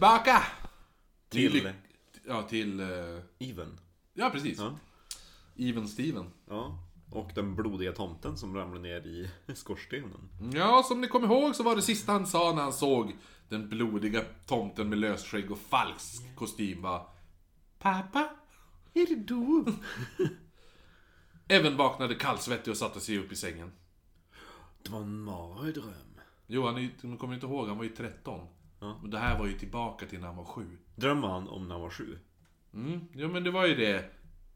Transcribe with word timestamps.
Tillbaka! 0.00 0.42
Till- 1.28 1.52
lyck- 1.52 1.74
Ja, 2.26 2.42
till... 2.42 2.80
eh, 2.80 2.86
Even. 3.38 3.78
Ja, 4.14 4.30
precis. 4.30 4.58
Ja. 4.58 4.78
Even 5.56 5.88
Steven. 5.88 6.30
Ja. 6.48 6.78
Och 7.10 7.30
den 7.34 7.54
blodiga 7.56 7.92
tomten 7.92 8.36
som 8.36 8.56
ramlade 8.56 8.80
ner 8.82 9.06
i 9.06 9.30
skorstenen. 9.54 10.28
Ja, 10.54 10.82
som 10.82 11.00
ni 11.00 11.08
kommer 11.08 11.26
ihåg 11.28 11.56
så 11.56 11.62
var 11.62 11.76
det 11.76 11.82
sista 11.82 12.12
han 12.12 12.26
sa 12.26 12.52
när 12.54 12.62
han 12.62 12.72
såg 12.72 13.16
den 13.48 13.68
blodiga 13.68 14.24
tomten 14.46 14.88
med 14.88 14.98
lösskägg 14.98 15.50
och 15.50 15.58
falsk 15.58 16.22
kostym 16.36 16.82
var 16.82 17.06
Pappa, 17.78 18.28
är 18.94 19.06
det 19.06 19.14
du? 19.16 19.64
Evan 21.48 21.76
vaknade 21.76 22.14
kallsvettig 22.14 22.70
och 22.70 22.76
satte 22.76 23.00
sig 23.00 23.18
upp 23.18 23.32
i 23.32 23.36
sängen. 23.36 23.72
Det 24.82 24.90
var 24.90 25.00
en 25.00 25.20
mardröm. 25.20 26.20
Jo, 26.46 26.66
han 26.66 26.76
är, 26.76 26.90
ni 27.02 27.16
kommer 27.16 27.34
inte 27.34 27.46
ihåg, 27.46 27.68
han 27.68 27.76
var 27.76 27.84
ju 27.84 27.90
13. 27.96 28.46
Ja. 28.80 28.98
Men 29.02 29.10
det 29.10 29.18
här 29.18 29.38
var 29.38 29.46
ju 29.46 29.58
tillbaka 29.58 30.06
till 30.06 30.20
när 30.20 30.26
han 30.26 30.36
var 30.36 30.44
7. 30.44 30.78
Drömmer 30.94 31.28
han 31.28 31.48
om 31.48 31.68
när 31.68 31.74
han 31.74 31.82
var 31.82 31.90
sju? 31.90 32.18
Mm, 32.74 33.00
ja 33.14 33.28
men 33.28 33.44
det 33.44 33.50
var 33.50 33.66
ju 33.66 33.74
det. 33.74 34.10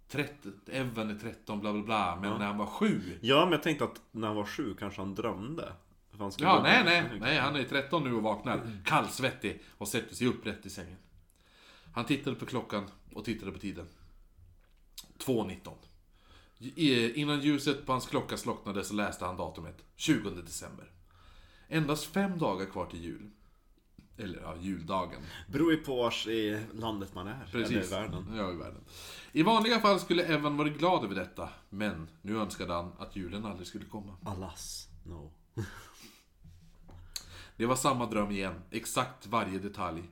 30, 0.09 0.48
Evan 0.66 1.10
är 1.10 1.14
13, 1.19 1.60
bla 1.60 1.73
bla 1.73 1.83
bla. 1.83 2.19
Men 2.20 2.38
när 2.38 2.47
han 2.47 2.59
var 2.59 2.66
7. 2.66 3.19
Ja, 3.20 3.45
men 3.45 3.52
jag 3.52 3.62
tänkte 3.62 3.84
att 3.84 4.00
när 4.10 4.27
han 4.27 4.37
var 4.37 4.45
sju 4.45 4.74
kanske 4.78 5.00
han 5.00 5.14
drömde. 5.14 5.73
Han 6.19 6.33
Ja, 6.38 6.60
nej, 6.62 6.84
nej, 6.84 7.19
nej, 7.20 7.38
han 7.38 7.56
är 7.56 7.64
13 7.64 8.05
nu 8.05 8.14
och 8.14 8.23
vaknar 8.23 8.83
kallsvettig 8.84 9.62
och 9.78 9.89
sätter 9.89 10.14
sig 10.14 10.27
upprätt 10.27 10.67
i 10.67 10.70
sängen. 10.70 10.98
Han 11.92 12.05
tittade 12.05 12.36
på 12.36 12.47
klockan 12.47 12.84
och 13.14 13.25
tittade 13.25 13.52
på 13.52 13.58
tiden. 13.58 13.86
2.19. 15.19 15.70
I- 16.58 17.20
Innan 17.20 17.41
ljuset 17.41 17.86
på 17.86 17.92
hans 17.92 18.06
klocka 18.06 18.36
slocknade 18.36 18.84
så 18.84 18.95
läste 18.95 19.25
han 19.25 19.36
datumet. 19.36 19.84
20 19.97 20.30
december. 20.30 20.91
Endast 21.69 22.05
fem 22.05 22.39
dagar 22.39 22.67
kvar 22.67 22.86
till 22.86 23.05
jul. 23.05 23.30
Eller 24.17 24.41
ja, 24.41 24.57
juldagen. 24.61 25.23
Beror 25.48 25.73
ju 25.73 25.79
på 25.79 25.97
vars 25.97 26.27
i 26.27 26.67
landet 26.75 27.15
man 27.15 27.27
är. 27.27 27.48
Eller 27.53 27.61
i 27.61 27.75
Precis. 27.75 27.93
världen. 27.93 28.27
Ja, 28.37 28.53
i 28.53 28.57
världen. 28.57 28.81
I 29.33 29.43
vanliga 29.43 29.81
fall 29.81 30.01
skulle 30.01 30.23
Evan 30.25 30.57
varit 30.57 30.79
glad 30.79 31.05
över 31.05 31.15
detta. 31.15 31.48
Men 31.70 32.09
nu 32.23 32.39
önskade 32.39 32.73
han 32.73 32.92
att 32.98 33.17
julen 33.17 33.47
aldrig 33.47 33.67
skulle 33.67 33.85
komma. 33.85 34.17
Alas, 34.25 34.89
no. 35.05 35.33
Det 37.57 37.67
var 37.67 37.77
samma 37.77 38.07
dröm 38.07 38.31
igen, 38.31 38.55
exakt 38.70 39.27
varje 39.27 39.59
detalj. 39.59 40.03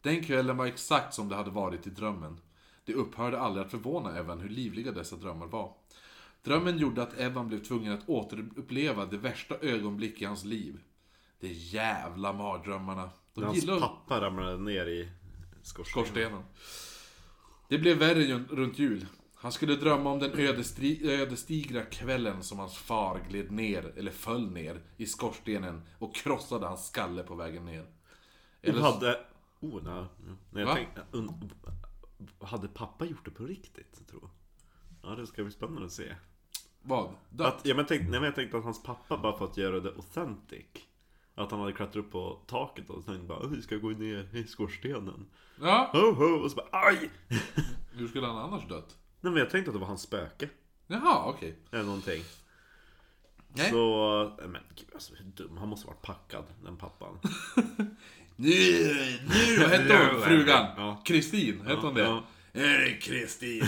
Den 0.00 0.24
kvällen 0.24 0.56
var 0.56 0.66
exakt 0.66 1.14
som 1.14 1.28
det 1.28 1.36
hade 1.36 1.50
varit 1.50 1.86
i 1.86 1.90
drömmen. 1.90 2.40
Det 2.84 2.94
upphörde 2.94 3.40
aldrig 3.40 3.64
att 3.64 3.70
förvåna 3.70 4.18
Evan 4.18 4.40
hur 4.40 4.48
livliga 4.48 4.92
dessa 4.92 5.16
drömmar 5.16 5.46
var. 5.46 5.74
Drömmen 6.42 6.78
gjorde 6.78 7.02
att 7.02 7.18
Evan 7.18 7.48
blev 7.48 7.64
tvungen 7.64 7.92
att 7.92 8.08
återuppleva 8.08 9.06
det 9.06 9.16
värsta 9.16 9.54
ögonblick 9.54 10.22
i 10.22 10.24
hans 10.24 10.44
liv. 10.44 10.80
De 11.40 11.48
jävla 11.48 12.32
mardrömmarna. 12.32 13.10
De 13.40 13.46
Hans 13.46 13.58
gillar 13.58 13.80
pappa 13.80 14.20
ramlade 14.20 14.58
ner 14.58 14.86
i 14.86 15.08
skorstenen. 15.62 16.06
skorstenen. 16.06 16.42
Det 17.68 17.78
blev 17.78 17.98
värre 17.98 18.44
runt 18.50 18.78
jul. 18.78 19.06
Han 19.34 19.52
skulle 19.52 19.76
drömma 19.76 20.10
om 20.10 20.18
den 20.18 20.32
ödesdigra 21.02 21.82
kvällen 21.82 22.42
som 22.42 22.58
hans 22.58 22.76
far 22.78 23.20
gled 23.28 23.50
ner, 23.52 23.92
eller 23.96 24.10
föll 24.10 24.50
ner, 24.50 24.80
i 24.96 25.06
skorstenen 25.06 25.82
och 25.98 26.14
krossade 26.14 26.66
hans 26.66 26.86
skalle 26.86 27.22
på 27.22 27.34
vägen 27.34 27.64
ner. 27.64 27.82
Och 27.82 28.68
Eller- 28.68 28.80
hade... 28.80 29.24
Oh, 29.60 29.82
nej. 29.82 30.04
nej 30.50 30.64
jag 30.64 30.76
tänkte, 30.76 31.02
hade 32.46 32.68
pappa 32.68 33.04
gjort 33.04 33.24
det 33.24 33.30
på 33.30 33.44
riktigt, 33.44 34.08
tror 34.08 34.22
jag? 34.22 34.30
Ja, 35.10 35.16
det 35.16 35.26
ska 35.26 35.42
bli 35.42 35.52
spännande 35.52 35.84
att 35.86 35.92
se. 35.92 36.14
Vad? 36.82 37.14
Dött? 37.30 37.46
Att, 37.54 37.66
ja, 37.66 37.74
men 37.74 37.86
tänkte, 37.86 38.10
nej, 38.10 38.20
men 38.20 38.24
jag 38.26 38.34
tänkte 38.34 38.58
att 38.58 38.64
hans 38.64 38.82
pappa 38.82 39.18
bara 39.18 39.38
för 39.38 39.44
att 39.44 39.56
göra 39.56 39.80
det 39.80 39.88
authentic. 39.90 40.66
Att 41.40 41.50
han 41.50 41.60
hade 41.60 41.72
klättrat 41.72 41.96
upp 41.96 42.12
på 42.12 42.38
taket 42.46 42.90
och 42.90 43.04
sen 43.04 43.26
bara 43.26 43.46
vi 43.46 43.62
ska 43.62 43.76
gå 43.76 43.88
ner 43.88 44.28
i 44.32 44.44
skorstenen. 44.44 45.26
Ja? 45.60 45.90
Ho, 45.92 46.12
ho, 46.12 46.24
och 46.24 46.50
så 46.50 46.56
bara 46.56 46.68
aj! 46.72 47.10
Hur 47.92 48.08
skulle 48.08 48.26
han 48.26 48.38
annars 48.38 48.68
dött? 48.68 48.96
Nej 49.20 49.32
men 49.32 49.40
jag 49.40 49.50
tänkte 49.50 49.70
att 49.70 49.74
det 49.74 49.80
var 49.80 49.86
hans 49.86 50.02
spöke. 50.02 50.48
Jaha, 50.86 51.24
okej. 51.26 51.58
Eller 51.72 51.84
någonting. 51.84 52.22
Nej. 53.48 53.70
Så, 53.70 54.32
men 54.38 54.62
gud 54.76 54.88
alltså 54.94 55.14
hur 55.14 55.24
dum. 55.24 55.56
Han 55.56 55.68
måste 55.68 55.86
varit 55.86 56.02
packad, 56.02 56.44
den 56.64 56.76
pappan. 56.76 57.18
Nu, 58.36 58.48
nu, 59.28 59.56
vad 59.58 59.70
hette 59.70 59.96
hon? 59.96 60.22
Frugan? 60.22 60.66
Ja. 60.76 61.02
Kristin, 61.04 61.60
hette 61.66 61.80
hon 61.80 61.94
det? 61.94 62.02
ja. 62.02 62.24
Hörru 62.54 62.98
Kristin, 62.98 63.64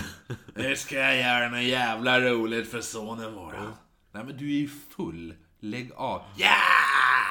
nu 0.55 0.75
ska 0.75 0.95
jag 0.95 1.17
göra 1.17 1.49
något 1.49 1.63
jävla 1.63 2.21
roligt 2.21 2.71
för 2.71 2.81
sonen 2.81 3.33
våran. 3.35 3.73
Nej 4.11 4.23
men 4.23 4.37
du 4.37 4.45
är 4.45 4.59
ju 4.59 4.69
full. 4.95 5.33
Lägg 5.59 5.91
av. 5.93 6.21
Ja! 6.37 6.82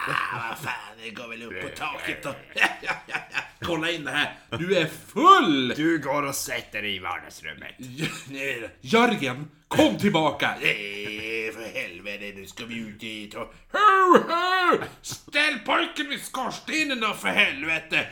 Vad 0.08 0.58
fan, 0.58 0.96
det 1.02 1.10
går 1.10 1.28
väl 1.28 1.42
upp 1.42 1.62
på 1.62 1.68
taket 1.76 2.26
och... 2.26 2.34
Kolla 3.64 3.90
in 3.90 4.04
det 4.04 4.10
här. 4.10 4.36
Du 4.58 4.76
är 4.76 4.86
full! 5.06 5.68
Du 5.76 5.98
går 5.98 6.22
och 6.22 6.34
sätter 6.34 6.82
dig 6.82 6.96
i 6.96 6.98
vardagsrummet. 6.98 7.74
J- 7.78 8.68
Jörgen, 8.80 9.50
kom 9.68 9.98
tillbaka! 9.98 10.54
Nej, 10.62 11.52
för 11.52 11.80
helvete, 11.80 12.32
nu 12.40 12.46
ska 12.46 12.64
vi 12.64 12.78
ut 12.78 13.00
dit 13.00 13.34
och... 13.34 13.54
Hu, 13.72 14.18
hu! 14.18 14.78
Ställ 15.02 15.58
pojken 15.66 16.08
vid 16.08 16.20
skorstenen 16.20 17.00
då, 17.00 17.14
för 17.14 17.28
helvete! 17.28 18.06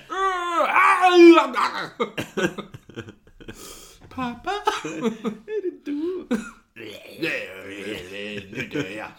Pappa? 4.10 4.50
Är 4.84 5.62
det 5.62 5.84
du? 5.84 6.26
Nu 8.52 8.68
dör 8.72 8.90
jag. 8.90 9.10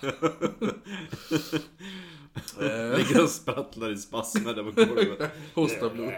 Ligger 2.97 3.23
och 3.23 3.29
sprattlar 3.29 3.91
i 3.91 3.97
spasmer 3.97 4.53
där 4.53 4.63
på 4.63 4.85
golvet. 4.85 5.31
Hosta 5.53 5.89
blod. 5.89 6.13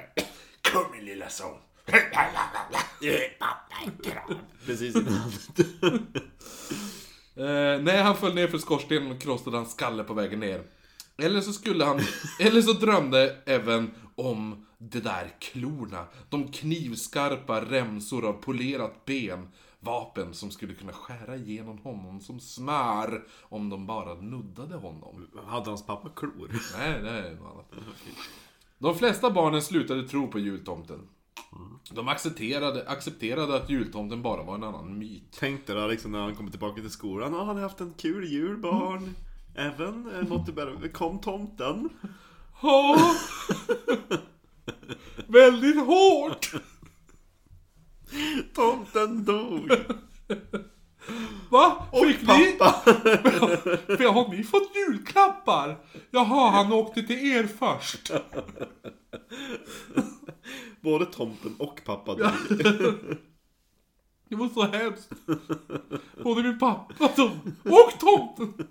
Kom 0.62 0.92
min 0.92 1.06
lilla 1.06 1.30
son. 1.30 1.58
Pappa 3.40 3.92
kram. 4.04 4.38
Precis 4.66 4.96
innan. 4.96 5.32
Eh, 7.36 7.82
nej, 7.82 8.02
han 8.02 8.18
föll 8.18 8.36
ner 8.36 8.48
för 8.48 8.58
skorstenen 8.58 9.12
och 9.12 9.22
krossade 9.22 9.58
hans 9.58 9.72
skalle 9.72 10.04
på 10.04 10.14
vägen 10.14 10.40
ner. 10.40 10.64
Eller 11.18 11.42
så 11.42 11.54
skulle 11.54 11.86
han... 11.86 12.00
eller 12.40 12.62
så 12.62 12.74
drömde 12.74 13.38
även 13.46 13.92
om 14.16 14.66
de 14.78 15.00
där 15.00 15.32
klorna. 15.40 16.06
De 16.30 16.52
knivskarpa 16.52 17.62
remsor 17.62 18.26
av 18.26 18.34
polerat 18.34 19.06
ben. 19.06 19.48
Vapen 19.84 20.34
som 20.34 20.52
skulle 20.52 20.74
kunna 20.74 20.94
skära 20.94 21.36
igenom 21.36 21.78
honom 21.78 22.22
som 22.22 22.40
smör 22.40 23.28
om 23.42 23.70
de 23.70 23.88
bara 23.88 24.14
nuddade 24.14 24.76
honom. 24.76 25.28
Hade 25.46 25.70
hans 25.70 25.86
pappa 25.86 26.10
klor? 26.10 26.52
Nej, 26.78 27.02
det 27.02 27.10
är 27.10 27.36
något 27.36 27.54
annat. 27.54 27.86
De 28.78 28.96
flesta 28.96 29.32
barnen 29.32 29.62
slutade 29.62 30.08
tro 30.08 30.28
på 30.28 30.40
jultomten. 30.40 31.08
De 31.92 32.08
accepterade, 32.08 32.88
accepterade 32.88 33.56
att 33.56 33.70
jultomten 33.70 34.22
bara 34.22 34.44
var 34.44 34.56
en 34.56 34.64
annan 34.64 34.98
myt. 34.98 35.38
Tänk 35.40 35.68
dig 35.68 35.76
då 35.76 35.88
liksom 35.88 36.12
när 36.12 36.20
han 36.20 36.36
kommer 36.36 36.52
tillbaka 36.52 36.82
till 36.82 36.92
skolan. 36.92 37.34
Han 37.34 37.48
har 37.48 37.60
haft 37.60 37.82
en 37.82 37.94
kul 37.94 38.32
jul 38.32 38.58
barn. 38.58 39.16
Även 39.56 40.16
eh, 40.16 40.28
måtte 40.28 40.52
bära... 40.52 40.90
Kom 40.94 41.20
tomten. 41.20 41.90
Ja. 42.62 42.98
Väldigt 45.28 45.86
hårt. 45.86 46.54
Tomten 48.54 49.26
dog. 49.26 49.72
Va? 51.50 51.88
Fick 51.92 52.28
ni? 52.28 52.52
Pappa. 52.52 52.82
För 53.98 54.14
har 54.14 54.30
ni 54.30 54.44
fått 54.44 54.76
julklappar? 54.76 55.78
Jaha, 56.12 56.50
han 56.50 56.74
åkte 56.74 57.04
till 57.04 57.32
er 57.32 57.48
först. 57.48 58.12
Både 60.82 61.06
tomten 61.06 61.56
och 61.60 61.82
pappa 61.86 62.16
dog. 62.16 62.32
Det 64.30 64.36
var 64.36 64.50
så 64.50 64.62
hemskt. 64.62 65.10
Både 66.24 66.44
min 66.44 66.60
pappa 66.60 67.06
och 67.64 68.00
tomten. 68.00 68.68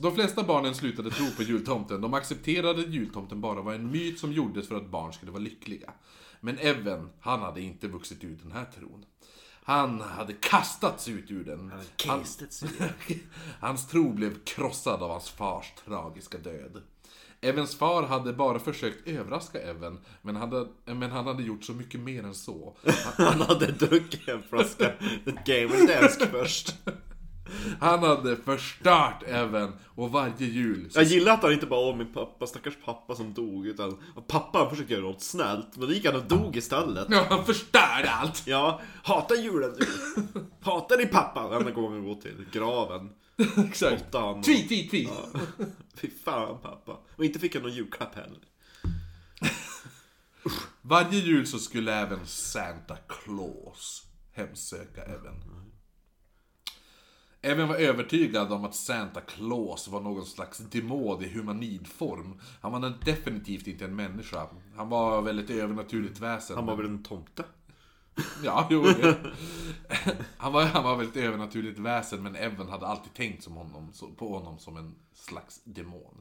De 0.00 0.14
flesta 0.14 0.42
barnen 0.42 0.74
slutade 0.74 1.10
tro 1.10 1.26
på 1.36 1.42
jultomten. 1.42 2.00
De 2.00 2.14
accepterade 2.14 2.80
att 2.80 2.94
jultomten 2.94 3.40
bara 3.40 3.62
var 3.62 3.74
en 3.74 3.90
myt 3.90 4.18
som 4.18 4.32
gjordes 4.32 4.68
för 4.68 4.74
att 4.74 4.90
barn 4.90 5.12
skulle 5.12 5.32
vara 5.32 5.42
lyckliga. 5.42 5.92
Men 6.44 6.58
Evan, 6.58 7.10
han 7.20 7.40
hade 7.40 7.60
inte 7.60 7.88
vuxit 7.88 8.24
ur 8.24 8.38
den 8.42 8.52
här 8.52 8.64
tron. 8.64 9.04
Han 9.64 10.00
hade 10.00 10.32
kastats 10.32 11.08
ut 11.08 11.30
ur 11.30 11.44
den. 11.44 11.72
Han, 12.06 12.24
hans 13.60 13.88
tro 13.88 14.12
blev 14.12 14.44
krossad 14.44 15.02
av 15.02 15.10
hans 15.10 15.30
fars 15.30 15.72
tragiska 15.84 16.38
död. 16.38 16.82
Evans 17.40 17.76
far 17.76 18.02
hade 18.02 18.32
bara 18.32 18.58
försökt 18.58 19.08
överraska 19.08 19.60
Evan, 19.60 20.00
men, 20.22 20.36
hade, 20.36 20.66
men 20.84 21.10
han 21.10 21.26
hade 21.26 21.42
gjort 21.42 21.64
så 21.64 21.72
mycket 21.72 22.00
mer 22.00 22.22
än 22.24 22.34
så. 22.34 22.76
Han 23.16 23.40
hade 23.40 23.66
druckit 23.66 24.28
en 24.28 24.42
flaska 24.42 24.92
Game 25.44 25.86
Desk 25.86 26.22
först. 26.30 26.74
Han 27.80 28.02
hade 28.02 28.36
förstört 28.36 29.22
Evan 29.26 29.72
och 29.84 30.12
varje 30.12 30.46
jul 30.46 30.90
så 30.90 30.98
Jag 30.98 31.06
gillar 31.06 31.34
att 31.34 31.42
han 31.42 31.52
inte 31.52 31.66
bara 31.66 31.80
åh 31.80 31.96
min 31.96 32.12
pappa, 32.12 32.46
stackars 32.46 32.74
pappa 32.84 33.14
som 33.14 33.34
dog. 33.34 33.66
Utan 33.66 33.98
pappa 34.26 34.58
han 34.58 34.70
försökte 34.70 34.92
göra 34.92 35.04
något 35.04 35.22
snällt. 35.22 35.76
Men 35.76 35.88
då 35.88 35.94
gick 35.94 36.06
han 36.06 36.16
och 36.16 36.24
dog 36.24 36.56
istället. 36.56 37.06
Ja, 37.10 37.26
han 37.28 37.44
förstörde 37.44 38.10
allt! 38.10 38.42
Ja, 38.46 38.80
hata 39.02 39.34
julen 39.34 39.74
du. 39.78 39.86
Hatar 40.60 40.96
din 40.96 41.08
pappa. 41.08 41.48
Varenda 41.48 41.70
gång 41.70 41.92
han 41.92 42.04
går 42.04 42.14
till 42.14 42.44
graven. 42.52 43.10
Exakt. 43.68 44.14
Han. 44.14 44.42
Tweet, 44.42 44.68
tweet, 44.68 44.90
tweet! 44.90 45.10
Fy 45.96 46.10
fan 46.24 46.58
pappa. 46.62 46.98
Och 47.16 47.24
inte 47.24 47.38
fick 47.38 47.54
han 47.54 47.62
någon 47.62 47.72
julklapp 47.72 48.14
heller. 48.14 48.38
Varje 50.82 51.18
jul 51.18 51.46
så 51.46 51.58
skulle 51.58 51.94
även 51.94 52.26
Santa 52.26 52.96
Claus 52.96 54.06
hemsöka 54.32 55.02
Evan. 55.02 55.61
Även 57.44 57.68
var 57.68 57.76
övertygad 57.76 58.52
om 58.52 58.64
att 58.64 58.74
Santa 58.74 59.20
Claus 59.20 59.88
var 59.88 60.00
någon 60.00 60.26
slags 60.26 60.58
demon 60.58 61.22
i 61.22 61.28
humanidform. 61.28 62.40
Han 62.60 62.72
var 62.72 62.92
definitivt 63.04 63.66
inte 63.66 63.84
en 63.84 63.96
människa. 63.96 64.46
Han 64.76 64.88
var 64.88 65.22
väl 65.22 65.38
ett 65.38 65.50
övernaturligt 65.50 66.20
väsen. 66.20 66.56
Han 66.56 66.66
var 66.66 66.76
väl 66.76 66.86
en 66.86 67.02
tomte? 67.02 67.44
Ja, 68.44 68.66
jo. 68.70 68.82
det- 68.82 69.32
Han 70.36 70.52
var, 70.52 70.64
han 70.64 70.84
var 70.84 70.96
väl 70.96 71.06
ett 71.08 71.16
övernaturligt 71.16 71.78
väsen, 71.78 72.22
men 72.22 72.36
Evan 72.36 72.68
hade 72.68 72.86
alltid 72.86 73.14
tänkt 73.14 73.42
som 73.44 73.52
honom, 73.52 73.92
på 74.16 74.28
honom 74.38 74.58
som 74.58 74.76
en 74.76 74.94
slags 75.14 75.60
demon. 75.64 76.20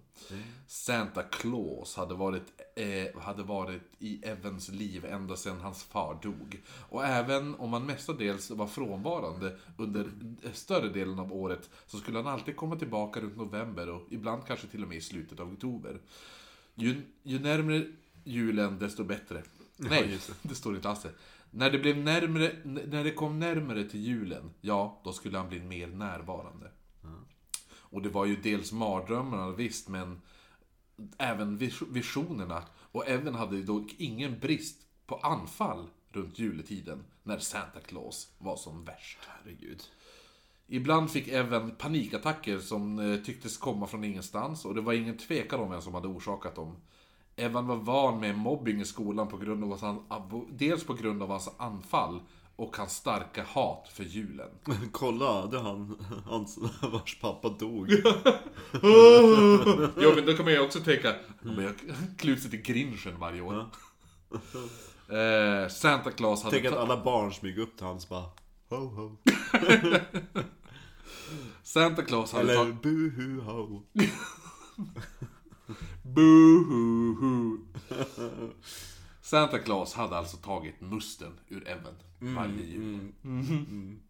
Santa 0.68 1.24
Claus 1.24 1.96
hade 1.96 2.14
varit, 2.14 2.44
eh, 2.76 3.22
hade 3.22 3.44
varit 3.44 3.82
i 4.00 4.22
Evans 4.26 4.70
liv 4.70 5.06
ända 5.06 5.36
sedan 5.36 5.60
hans 5.62 5.84
far 5.84 6.20
dog. 6.24 6.62
Och 6.90 7.06
även 7.06 7.56
om 7.56 7.74
han 7.74 7.86
mestadels 7.86 8.52
var 8.52 8.68
frånvarande 8.68 9.58
under 9.78 10.10
större 10.54 10.90
delen 10.90 11.20
av 11.20 11.34
året 11.34 11.70
så 11.88 11.98
skulle 11.98 12.18
han 12.18 12.28
alltid 12.28 12.56
komma 12.56 12.76
tillbaka 12.76 13.20
runt 13.20 13.38
november 13.38 13.90
och 13.90 14.02
ibland 14.10 14.46
kanske 14.48 14.68
till 14.68 14.84
och 14.84 14.90
med 14.90 14.98
i 14.98 15.02
slutet 15.02 15.40
av 15.40 15.54
oktober. 15.54 16.00
Ju, 16.76 17.02
ju 17.24 17.40
närmare 17.40 17.86
julen 18.24 18.80
desto 18.80 19.04
bättre. 19.04 19.44
Nej, 19.78 20.12
just 20.12 20.28
det. 20.28 20.34
det 20.50 20.56
står 20.56 20.76
inte 20.76 20.90
alls 20.90 21.02
det. 21.04 21.12
När 21.52 21.70
det, 21.72 21.80
blev 21.80 21.98
närmare, 21.98 22.50
n- 22.50 22.82
när 22.88 23.04
det 23.04 23.12
kom 23.12 23.40
närmare 23.40 23.84
till 23.84 24.00
julen, 24.00 24.54
ja, 24.62 25.02
då 25.04 25.14
skulle 25.14 25.38
han 25.38 25.50
bli 25.50 25.60
mer 25.60 25.88
närvarande. 25.88 26.72
Och 27.74 28.02
det 28.02 28.10
var 28.10 28.26
ju 28.26 28.36
dels 28.36 28.72
mardrömmarna, 28.72 29.52
visst, 29.52 29.88
men 29.90 30.22
även 31.18 31.58
vis- 31.58 31.82
visionerna. 31.92 32.64
Och 32.92 33.08
även 33.08 33.36
hade 33.36 33.62
dock 33.62 33.96
ingen 33.98 34.40
brist 34.40 34.78
på 35.08 35.16
anfall 35.16 35.90
runt 36.10 36.40
juletiden, 36.40 37.04
när 37.24 37.40
Santa 37.40 37.80
Claus 37.80 38.32
var 38.38 38.56
som 38.56 38.84
värst. 38.86 39.18
Herregud. 39.28 39.84
Ibland 40.68 41.12
fick 41.12 41.28
även 41.28 41.76
panikattacker 41.76 42.60
som 42.60 43.00
eh, 43.00 43.18
tycktes 43.20 43.58
komma 43.58 43.88
från 43.88 44.04
ingenstans 44.04 44.66
och 44.66 44.76
det 44.76 44.82
var 44.82 44.94
ingen 44.94 45.18
tvekan 45.18 45.60
om 45.60 45.72
vem 45.72 45.82
som 45.82 45.94
hade 45.94 46.08
orsakat 46.08 46.56
dem. 46.56 46.76
Evan 47.36 47.68
var 47.68 47.76
van 47.76 48.20
med 48.20 48.38
mobbing 48.38 48.82
i 48.82 48.86
skolan 48.86 49.28
på 49.28 49.38
grund 49.38 49.64
av 49.64 49.74
att 49.74 49.82
han, 49.82 50.00
abo- 50.10 50.48
dels 50.52 50.84
på 50.84 50.94
grund 50.94 51.24
av 51.24 51.30
hans 51.30 51.50
anfall 51.58 52.22
och 52.56 52.78
hans 52.78 52.96
starka 52.96 53.44
hat 53.44 53.88
för 53.94 54.04
julen. 54.04 54.50
Kolla, 54.92 55.46
det 55.46 55.58
är 55.58 55.62
han, 55.62 55.98
hans, 56.26 56.60
vars 56.92 57.20
pappa 57.22 57.50
dog. 57.50 57.90
jo 59.98 60.12
men 60.16 60.26
då 60.26 60.34
man 60.46 60.54
ju 60.54 60.60
också 60.60 60.80
tänka, 60.80 61.16
men 61.42 61.64
jag 61.64 61.74
sig 62.42 62.52
till 62.52 62.62
grinchen 62.62 63.20
varje 63.20 63.42
år. 63.42 63.66
Eh, 65.10 65.68
Santa 65.70 66.12
Claus 66.12 66.44
hade... 66.44 66.56
Tänk 66.56 66.74
att 66.74 66.78
alla 66.80 67.04
barn 67.04 67.34
smyger 67.34 67.62
upp 67.62 67.78
till 67.78 67.86
hans 67.86 68.10
bara 68.10 68.26
Ho 68.70 68.76
ho. 68.76 69.18
Santa 71.64 72.02
Claus 72.02 72.34
hade 72.34 72.44
Eller 72.44 72.56
tagit... 72.56 72.82
buhu 72.82 73.40
ho. 73.42 73.82
Boo-hoo-hoo. 76.16 77.58
Santa 79.22 79.60
Claus 79.60 79.94
hade 79.94 80.18
alltså 80.18 80.38
tagit 80.38 80.82
musten 80.82 81.40
ur 81.48 81.68
Evan 81.68 81.94
varje 82.20 82.66
jul. 82.66 83.12
Mhm. 83.22 84.02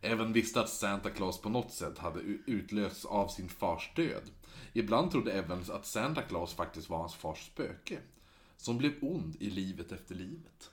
Evan 0.00 0.32
visste 0.32 0.60
att 0.60 0.68
Santa 0.68 1.10
Claus 1.10 1.40
på 1.40 1.48
något 1.48 1.72
sätt 1.72 1.98
hade 1.98 2.20
utlösts 2.46 3.04
av 3.04 3.28
sin 3.28 3.48
fars 3.48 3.92
död. 3.96 4.30
Ibland 4.72 5.10
trodde 5.10 5.32
Evan 5.32 5.64
att 5.72 5.86
Santa 5.86 6.22
Claus 6.22 6.54
faktiskt 6.54 6.90
var 6.90 6.98
hans 6.98 7.14
fars 7.14 7.46
spöke. 7.46 7.98
Som 8.56 8.78
blev 8.78 8.92
ond 9.00 9.36
i 9.40 9.50
livet 9.50 9.92
efter 9.92 10.14
livet. 10.14 10.70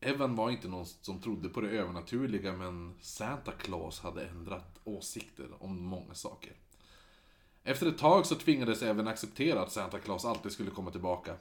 Evan 0.00 0.36
var 0.36 0.50
inte 0.50 0.68
någon 0.68 0.86
som 0.86 1.20
trodde 1.20 1.48
på 1.48 1.60
det 1.60 1.68
övernaturliga 1.68 2.52
men 2.52 2.94
Santa 3.00 3.52
Claus 3.52 4.00
hade 4.00 4.26
ändrat 4.26 4.80
åsikter 4.84 5.48
om 5.62 5.82
många 5.82 6.14
saker. 6.14 6.52
Efter 7.64 7.86
ett 7.86 7.98
tag 7.98 8.26
så 8.26 8.34
tvingades 8.34 8.82
Evan 8.82 9.08
acceptera 9.08 9.62
att 9.62 9.72
Santa 9.72 9.98
Claus 9.98 10.24
alltid 10.24 10.52
skulle 10.52 10.70
komma 10.70 10.90
tillbaka. 10.90 11.34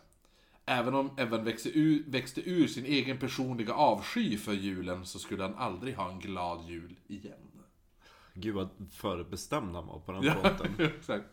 Även 0.65 0.93
om 0.93 1.09
Evan 1.17 1.43
växte 1.43 1.69
ur, 1.69 2.03
växte 2.07 2.49
ur 2.49 2.67
sin 2.67 2.85
egen 2.85 3.17
personliga 3.17 3.73
avsky 3.73 4.37
för 4.37 4.53
julen 4.53 5.05
så 5.05 5.19
skulle 5.19 5.43
han 5.43 5.55
aldrig 5.55 5.95
ha 5.95 6.11
en 6.11 6.19
glad 6.19 6.65
jul 6.67 6.95
igen. 7.07 7.33
Gud 8.33 8.55
vad 8.55 8.69
förbestämd 8.91 9.75
han 9.75 9.87
var 9.87 9.99
på 9.99 10.11
den 10.11 10.23
fronten. 10.23 10.75
exakt. 10.97 11.25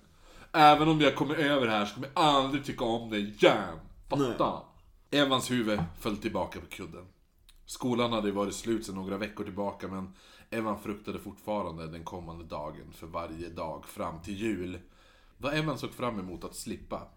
Även 0.53 0.89
om 0.89 1.01
jag 1.01 1.15
kommer 1.15 1.35
över 1.35 1.67
här 1.67 1.85
så 1.87 1.95
kommer 1.95 2.09
jag 2.15 2.25
aldrig 2.25 2.65
tycka 2.65 2.85
om 2.85 3.11
dig 3.11 3.21
igen. 3.21 3.79
Fatta? 4.09 4.63
Evans 5.11 5.51
huvud 5.51 5.81
föll 6.01 6.17
tillbaka 6.17 6.61
på 6.61 6.67
kudden. 6.67 7.07
Skolan 7.67 8.13
hade 8.13 8.33
varit 8.33 8.55
slut 8.55 8.87
sedan 8.87 8.95
några 8.95 9.19
veckor 9.19 9.45
tillbaka 9.45 9.89
men 9.89 10.15
Evan 10.51 10.79
fruktade 10.79 11.19
fortfarande 11.19 11.87
den 11.87 12.05
kommande 12.05 12.45
dagen 12.45 12.93
för 12.93 13.07
varje 13.07 13.49
dag 13.49 13.87
fram 13.87 14.23
till 14.23 14.37
jul. 14.37 14.79
Vad 15.39 15.55
Evan 15.55 15.79
såg 15.79 15.91
fram 15.91 16.19
emot 16.19 16.45
att 16.45 16.55
slippa, 16.55 17.09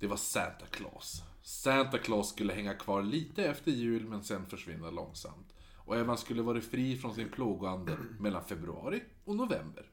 det 0.00 0.06
var 0.06 0.16
Santa 0.16 0.66
Claus. 0.70 1.22
Santa 1.42 1.98
Claus 1.98 2.28
skulle 2.28 2.52
hänga 2.52 2.74
kvar 2.74 3.02
lite 3.02 3.44
efter 3.44 3.70
jul 3.70 4.08
men 4.08 4.24
sen 4.24 4.46
försvinna 4.46 4.90
långsamt. 4.90 5.54
Och 5.76 5.96
Evan 5.96 6.18
skulle 6.18 6.42
vara 6.42 6.60
fri 6.60 6.96
från 6.96 7.14
sin 7.14 7.28
plågoande 7.30 7.96
mellan 8.20 8.44
februari 8.44 9.02
och 9.24 9.36
november. 9.36 9.90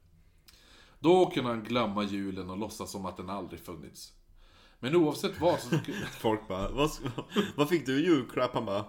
Då 1.00 1.26
kunde 1.26 1.50
han 1.50 1.64
glömma 1.64 2.04
julen 2.04 2.50
och 2.50 2.58
låtsas 2.58 2.92
som 2.92 3.06
att 3.06 3.18
den 3.18 3.30
aldrig 3.30 3.60
funnits. 3.60 4.14
Men 4.80 4.96
oavsett 4.96 5.42
vad 5.42 5.60
så. 5.60 5.80
Folk 6.12 6.48
bara, 6.48 6.72
vad, 6.72 6.90
vad 7.56 7.70
fick 7.70 7.86
du 7.86 8.00
i 8.00 8.06
julklapp? 8.06 8.54
Han 8.54 8.66
bara, 8.66 8.86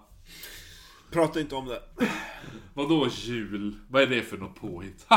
prata 1.12 1.40
inte 1.40 1.54
om 1.54 1.66
det. 1.66 1.82
Vadå 2.74 3.08
jul? 3.08 3.78
Vad 3.88 4.02
är 4.02 4.06
det 4.06 4.22
för 4.22 4.38
något 4.38 4.54
påhitt? 4.54 5.06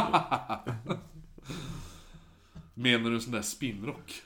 Menar 2.74 3.09
du 3.09 3.15
en 3.15 3.21
sån 3.21 3.31
där 3.31 3.42
spinnrock? 3.42 4.22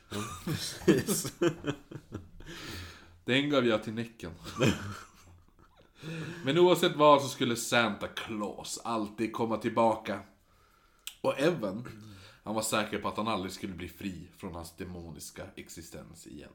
Precis. 0.45 1.33
Den 3.25 3.49
gav 3.49 3.65
jag 3.65 3.83
till 3.83 3.93
Näcken. 3.93 4.31
Men 6.43 6.57
oavsett 6.57 6.95
vad 6.95 7.21
så 7.21 7.27
skulle 7.27 7.55
Santa 7.55 8.07
Claus 8.07 8.81
alltid 8.83 9.33
komma 9.33 9.57
tillbaka. 9.57 10.19
Och 11.21 11.39
Evan, 11.39 11.87
han 12.43 12.55
var 12.55 12.61
säker 12.61 12.99
på 12.99 13.07
att 13.07 13.17
han 13.17 13.27
aldrig 13.27 13.51
skulle 13.51 13.73
bli 13.73 13.87
fri 13.87 14.27
från 14.37 14.55
hans 14.55 14.75
demoniska 14.75 15.43
existens 15.55 16.27
igen. 16.27 16.51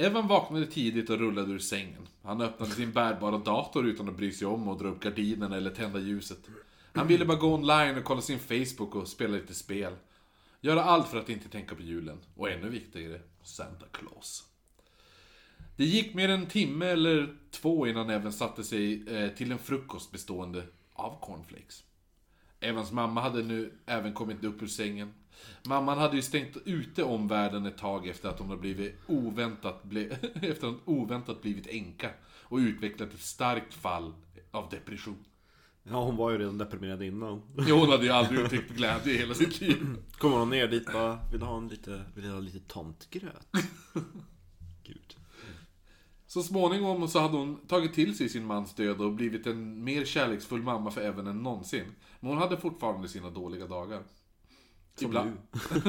Evan 0.00 0.28
vaknade 0.28 0.66
tidigt 0.66 1.10
och 1.10 1.18
rullade 1.18 1.52
ur 1.52 1.58
sängen. 1.58 2.08
Han 2.22 2.40
öppnade 2.40 2.72
sin 2.72 2.92
bärbara 2.92 3.38
dator 3.38 3.86
utan 3.86 4.08
att 4.08 4.16
bry 4.16 4.32
sig 4.32 4.46
om 4.46 4.68
att 4.68 4.78
dra 4.78 4.88
upp 4.88 5.02
gardinerna 5.02 5.56
eller 5.56 5.70
tända 5.70 5.98
ljuset. 5.98 6.38
Han 6.94 7.06
ville 7.06 7.24
bara 7.24 7.38
gå 7.38 7.54
online 7.54 7.98
och 7.98 8.04
kolla 8.04 8.20
sin 8.20 8.38
Facebook 8.38 8.94
och 8.94 9.08
spela 9.08 9.36
lite 9.36 9.54
spel. 9.54 9.92
Göra 10.60 10.84
allt 10.84 11.08
för 11.08 11.18
att 11.18 11.28
inte 11.28 11.48
tänka 11.48 11.74
på 11.74 11.82
julen. 11.82 12.18
Och 12.36 12.50
ännu 12.50 12.68
viktigare, 12.68 13.20
Santa 13.42 13.86
Claus. 13.92 14.44
Det 15.76 15.84
gick 15.84 16.14
mer 16.14 16.28
än 16.28 16.40
en 16.40 16.46
timme 16.46 16.86
eller 16.86 17.36
två 17.50 17.86
innan 17.86 18.10
Evan 18.10 18.32
satte 18.32 18.64
sig 18.64 19.08
eh, 19.08 19.30
till 19.30 19.52
en 19.52 19.58
frukost 19.58 20.12
bestående 20.12 20.66
av 20.92 21.20
cornflakes. 21.20 21.84
Evans 22.60 22.92
mamma 22.92 23.20
hade 23.20 23.42
nu 23.42 23.72
även 23.86 24.14
kommit 24.14 24.44
upp 24.44 24.62
ur 24.62 24.66
sängen. 24.66 25.14
Mamman 25.62 25.98
hade 25.98 26.16
ju 26.16 26.22
stängt 26.22 26.56
ute 26.64 27.04
omvärlden 27.04 27.66
ett 27.66 27.78
tag 27.78 28.08
efter 28.08 28.28
att 28.28 28.38
hon 28.38 28.48
hade 28.48 28.60
blivit 28.60 29.00
oväntat, 29.06 29.82
ble, 29.84 30.04
efter 30.34 30.50
att 30.50 30.62
hon 30.62 30.80
oväntat 30.84 31.42
blivit 31.42 31.66
änka 31.66 32.10
och 32.42 32.56
utvecklat 32.56 33.14
ett 33.14 33.20
starkt 33.20 33.74
fall 33.74 34.12
av 34.50 34.68
depression. 34.68 35.24
Ja, 35.82 36.04
hon 36.04 36.16
var 36.16 36.30
ju 36.30 36.38
redan 36.38 36.58
deprimerad 36.58 37.02
innan. 37.02 37.42
Jo, 37.68 37.76
hon 37.76 37.90
hade 37.90 38.04
ju 38.04 38.10
aldrig 38.10 38.40
uttryckt 38.40 38.70
glädje 38.70 39.12
i 39.12 39.18
hela 39.18 39.34
sitt 39.34 39.60
liv. 39.60 39.96
Kommer 40.12 40.36
hon 40.36 40.50
ner 40.50 40.68
dit 40.68 40.92
bara, 40.92 41.18
vill 41.32 41.42
ha 41.42 41.58
en 41.58 41.68
lite, 41.68 42.02
vill 42.14 42.30
ha 42.30 42.40
lite 42.40 42.60
tomtgröt? 42.60 43.46
Gud. 44.82 45.16
Så 46.26 46.42
småningom 46.42 47.08
så 47.08 47.18
hade 47.20 47.36
hon 47.36 47.66
tagit 47.66 47.94
till 47.94 48.16
sig 48.16 48.28
sin 48.28 48.44
mans 48.44 48.74
död 48.74 49.00
och 49.00 49.12
blivit 49.12 49.46
en 49.46 49.84
mer 49.84 50.04
kärleksfull 50.04 50.62
mamma 50.62 50.90
för 50.90 51.00
Evan 51.00 51.26
än 51.26 51.42
någonsin. 51.42 51.86
Men 52.20 52.30
hon 52.30 52.38
hade 52.38 52.56
fortfarande 52.56 53.08
sina 53.08 53.30
dåliga 53.30 53.66
dagar. 53.66 54.02
Som 55.00 55.08
Ibland, 55.08 55.38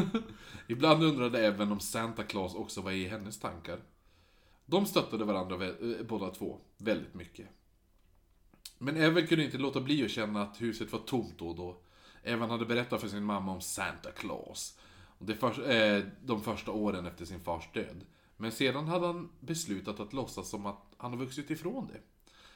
ibland 0.68 1.04
undrade 1.04 1.46
Evan 1.46 1.72
om 1.72 1.80
Santa 1.80 2.24
Claus 2.24 2.56
också 2.56 2.82
var 2.82 2.92
i 2.92 3.08
hennes 3.08 3.40
tankar. 3.40 3.80
De 4.66 4.86
stöttade 4.86 5.26
varandra 5.26 5.66
eh, 5.66 6.06
båda 6.06 6.30
två, 6.30 6.60
väldigt 6.78 7.14
mycket. 7.14 7.48
Men 8.78 8.98
Evan 8.98 9.28
kunde 9.28 9.46
inte 9.46 9.58
låta 9.58 9.82
bli 9.82 10.06
att 10.06 10.12
känna 10.12 10.42
att 10.42 10.62
huset 10.62 10.92
var 10.92 11.00
tomt 11.00 11.40
då 11.40 11.48
och 11.48 11.56
då. 11.56 11.82
Evan 12.24 12.50
hade 12.50 12.66
berättat 12.66 13.02
för 13.02 13.08
sin 13.08 13.24
mamma 13.24 13.52
om 13.52 13.62
Santa 13.62 14.12
Claus. 14.12 14.80
För, 15.40 15.72
eh, 15.72 16.04
de 16.26 16.42
första 16.42 16.72
åren 16.72 17.06
efter 17.06 17.26
sin 17.26 17.40
fars 17.40 17.70
död. 17.74 18.06
Men 18.38 18.52
sedan 18.52 18.88
hade 18.88 19.08
han 19.08 19.30
beslutat 19.40 20.00
att 20.00 20.14
låtsas 20.14 20.50
som 20.50 20.66
att 20.66 20.94
han 20.98 21.12
har 21.12 21.20
vuxit 21.20 21.50
ifrån 21.50 21.88
det. 21.88 22.00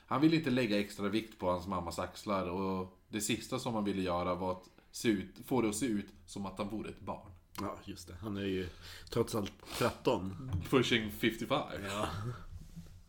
Han 0.08 0.22
ville 0.22 0.36
inte 0.36 0.50
lägga 0.50 0.80
extra 0.80 1.10
vikt 1.10 1.40
på 1.40 1.50
hans 1.50 1.68
mammas 1.68 2.00
axlar 2.00 2.50
och 2.50 2.98
det 3.10 3.22
sista 3.22 3.60
som 3.60 3.74
han 3.74 3.84
ville 3.84 4.02
göra 4.02 4.36
var 4.36 4.52
att 4.52 4.70
se 4.96 5.10
ut, 5.10 5.36
få 5.46 5.62
det 5.62 5.70
att 5.70 5.76
se 5.76 5.86
ut 5.86 6.06
som 6.26 6.46
att 6.46 6.58
han 6.58 6.70
vore 6.70 6.90
ett 6.90 7.02
barn. 7.02 7.32
Ja, 7.62 7.78
just 7.86 8.08
det. 8.08 8.16
Han 8.22 8.38
är 8.38 8.46
ju 8.46 8.70
trots 9.10 9.36
allt 9.36 9.54
13. 9.78 10.52
Pushing 10.70 11.12
55. 11.12 11.60
Ja. 11.90 12.08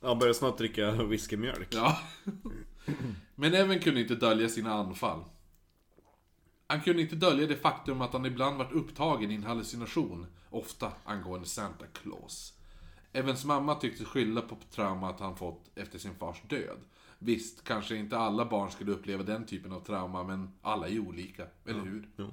Han 0.01 0.19
börjar 0.19 0.35
snart 0.35 0.59
dricka 0.59 0.93
whiskymjölk. 0.93 1.69
Ja. 1.75 1.99
Men 3.35 3.55
även 3.55 3.81
kunde 3.81 4.01
inte 4.01 4.15
dölja 4.15 4.49
sina 4.49 4.73
anfall. 4.75 5.25
Han 6.67 6.81
kunde 6.81 7.03
inte 7.03 7.17
dölja 7.17 7.47
det 7.47 7.57
faktum 7.57 8.01
att 8.01 8.13
han 8.13 8.27
ibland 8.27 8.59
varit 8.59 8.73
upptagen 8.73 9.31
i 9.31 9.35
en 9.35 9.45
hallucination, 9.45 10.27
ofta 10.51 10.93
angående 11.05 11.47
Santa 11.47 11.87
Claus. 11.87 12.53
Evans 13.13 13.45
mamma 13.45 13.75
tycktes 13.75 14.07
skylla 14.07 14.41
på 14.41 14.57
traumat 14.71 15.21
han 15.21 15.37
fått 15.37 15.79
efter 15.79 15.99
sin 15.99 16.15
fars 16.15 16.43
död. 16.49 16.79
Visst, 17.27 17.65
kanske 17.65 17.97
inte 17.97 18.19
alla 18.19 18.45
barn 18.45 18.71
skulle 18.71 18.93
uppleva 18.93 19.23
den 19.23 19.47
typen 19.47 19.73
av 19.73 19.81
trauma, 19.81 20.25
men 20.25 20.49
alla 20.63 20.89
är 20.89 20.99
olika, 20.99 21.47
eller 21.65 21.81
hur? 21.81 22.09
Jo. 22.17 22.31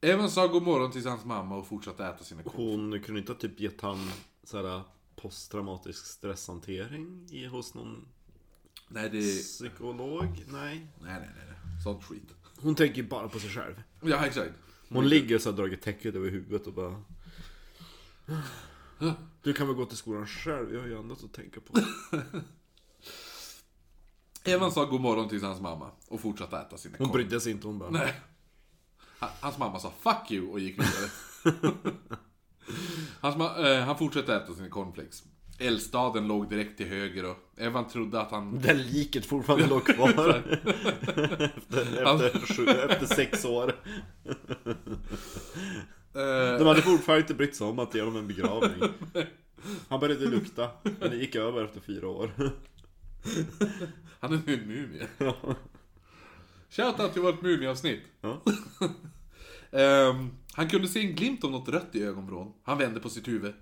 Evans 0.00 0.34
sa 0.34 0.46
god 0.46 0.62
morgon 0.62 0.92
till 0.92 1.06
hans 1.06 1.24
mamma 1.24 1.56
och 1.56 1.66
fortsatte 1.66 2.06
äta 2.06 2.24
sina 2.24 2.42
korv. 2.42 2.54
Hon 2.56 3.00
kunde 3.00 3.20
inte 3.20 3.32
ha 3.32 3.38
typ 3.38 3.60
gett 3.60 3.80
han 3.80 4.10
såhär 4.44 4.82
posttraumatisk 5.16 6.06
stresshantering 6.06 7.26
i, 7.30 7.46
hos 7.46 7.74
någon 7.74 8.08
Nej, 8.88 9.10
det... 9.10 9.20
psykolog? 9.22 10.44
Nej. 10.48 10.86
Nej, 11.00 11.20
nej, 11.20 11.30
nej. 11.36 11.82
Sånt 11.84 12.04
skit. 12.04 12.34
Hon 12.56 12.74
tänker 12.74 13.02
bara 13.02 13.28
på 13.28 13.38
sig 13.38 13.50
själv. 13.50 13.82
Ja, 14.02 14.26
exakt. 14.26 14.52
Hon 14.88 15.08
ligger 15.08 15.38
så 15.38 15.50
här 15.50 15.56
dragit 15.56 15.82
täcket 15.82 16.14
över 16.14 16.30
huvudet 16.30 16.66
och 16.66 16.72
bara 16.72 17.02
Du 19.42 19.52
kan 19.52 19.66
väl 19.66 19.76
gå 19.76 19.84
till 19.84 19.96
skolan 19.96 20.26
själv, 20.26 20.74
jag 20.74 20.80
har 20.80 20.88
ju 20.88 20.98
annat 20.98 21.24
att 21.24 21.32
tänka 21.32 21.60
på. 21.60 21.80
Evan 24.46 24.72
sa 24.72 24.84
god 24.84 25.00
morgon 25.00 25.28
till 25.28 25.42
hans 25.44 25.60
mamma 25.60 25.90
och 26.08 26.20
fortsatte 26.20 26.56
äta 26.56 26.76
sina 26.76 26.94
Hon 26.98 27.06
korv. 27.08 27.14
brydde 27.16 27.40
sig 27.40 27.52
inte, 27.52 27.66
hon 27.66 27.78
bara 27.78 27.90
Nej. 27.90 28.14
Ha- 29.20 29.30
Hans 29.40 29.58
mamma 29.58 29.78
sa 29.78 29.92
'fuck 30.02 30.30
you' 30.30 30.50
och 30.52 30.60
gick 30.60 30.74
vidare. 30.78 31.10
Hans 33.20 33.36
ma- 33.36 33.66
eh, 33.78 33.84
han 33.84 33.98
fortsatte 33.98 34.34
äta 34.34 34.54
sina 34.54 34.68
cornflakes. 34.68 35.22
Eldstaden 35.58 36.28
låg 36.28 36.48
direkt 36.50 36.76
till 36.76 36.86
höger 36.86 37.24
och 37.30 37.36
Evan 37.56 37.88
trodde 37.88 38.20
att 38.20 38.30
han... 38.30 38.60
Där 38.60 38.74
liket 38.74 39.26
fortfarande 39.26 39.66
låg 39.70 39.86
kvar. 39.86 40.42
efter, 41.56 42.24
efter, 42.24 42.54
sju, 42.54 42.66
efter 42.68 43.06
sex 43.06 43.44
år. 43.44 43.72
Eh, 46.14 46.58
De 46.58 46.66
hade 46.66 46.82
fortfarande 46.82 47.20
inte 47.20 47.34
brytt 47.34 47.56
sig 47.56 47.66
om 47.66 47.78
att 47.78 47.94
ge 47.94 48.00
honom 48.00 48.16
en 48.16 48.26
begravning. 48.26 48.82
Han 49.88 50.00
började 50.00 50.26
lukta, 50.26 50.68
men 50.82 51.10
det 51.10 51.16
gick 51.16 51.34
över 51.34 51.64
efter 51.64 51.80
fyra 51.80 52.08
år. 52.08 52.30
han 54.20 54.32
är 54.32 54.42
nu 54.46 54.54
en 54.54 54.68
mumie. 54.68 55.06
Shoutout 56.70 57.12
till 57.12 57.22
vårt 57.22 57.42
mumieavsnitt. 57.42 58.02
Ja. 58.20 58.42
Ehm, 59.70 60.30
han 60.52 60.68
kunde 60.68 60.88
se 60.88 61.00
en 61.00 61.14
glimt 61.14 61.44
av 61.44 61.50
något 61.50 61.68
rött 61.68 61.94
i 61.94 62.02
ögonvrån. 62.02 62.52
Han 62.62 62.78
vände 62.78 63.00
på 63.00 63.08
sitt 63.08 63.28
huvud. 63.28 63.54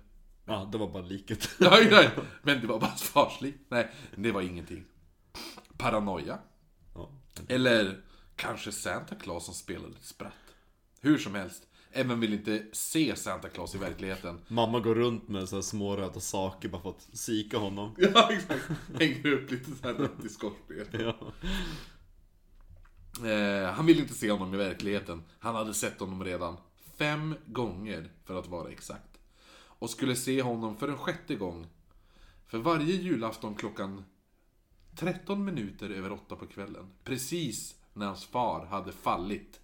Ja, 0.45 0.69
det 0.71 0.77
var 0.77 0.87
bara 0.87 1.03
liket. 1.03 1.49
Nej, 1.59 1.87
nej. 1.91 2.09
Men 2.43 2.61
det 2.61 2.67
var 2.67 2.79
bara 2.79 2.91
farsligt. 2.91 3.57
Nej, 3.69 3.91
det 4.15 4.31
var 4.31 4.41
ingenting. 4.41 4.85
Paranoia. 5.77 6.39
Ja. 6.95 7.09
Eller 7.47 8.01
kanske 8.35 8.71
Santa 8.71 9.15
Claus 9.15 9.45
som 9.45 9.53
spelade 9.53 9.93
ett 9.99 10.05
spratt. 10.05 10.55
Hur 11.01 11.17
som 11.17 11.35
helst. 11.35 11.67
Evan 11.95 12.19
vill 12.19 12.33
inte 12.33 12.65
se 12.71 13.15
Santa 13.15 13.49
Claus 13.49 13.75
i 13.75 13.77
verkligheten. 13.77 14.41
Mamma 14.47 14.79
går 14.79 14.95
runt 14.95 15.27
med 15.27 15.49
så 15.49 15.55
här 15.55 15.61
små 15.61 15.95
röda 15.95 16.19
saker 16.19 16.69
bara 16.69 16.81
för 16.81 16.89
att 16.89 17.07
sika 17.13 17.57
honom. 17.57 17.95
Ja, 18.13 18.31
exakt. 18.31 18.69
Hänger 18.99 19.31
upp 19.31 19.51
lite 19.51 19.71
så 19.71 19.87
här 19.87 19.93
rött 19.93 20.25
i 20.25 20.29
skorsten. 20.29 20.85
Ja. 20.91 21.15
Eh, 23.29 23.71
han 23.71 23.85
ville 23.85 24.01
inte 24.01 24.13
se 24.13 24.31
honom 24.31 24.53
i 24.53 24.57
verkligheten. 24.57 25.23
Han 25.39 25.55
hade 25.55 25.73
sett 25.73 25.99
honom 25.99 26.23
redan 26.23 26.57
fem 26.97 27.35
gånger, 27.45 28.09
för 28.25 28.39
att 28.39 28.47
vara 28.47 28.71
exakt. 28.71 29.19
Och 29.55 29.89
skulle 29.89 30.15
se 30.15 30.41
honom 30.41 30.77
för 30.77 30.87
en 30.87 30.97
sjätte 30.97 31.35
gång. 31.35 31.67
För 32.47 32.57
varje 32.57 32.95
julafton 32.95 33.55
klockan 33.55 34.03
13 34.95 35.45
minuter 35.45 35.89
över 35.89 36.11
åtta 36.11 36.35
på 36.35 36.47
kvällen. 36.47 36.85
Precis 37.03 37.75
när 37.93 38.05
hans 38.05 38.25
far 38.25 38.65
hade 38.65 38.91
fallit 38.91 39.59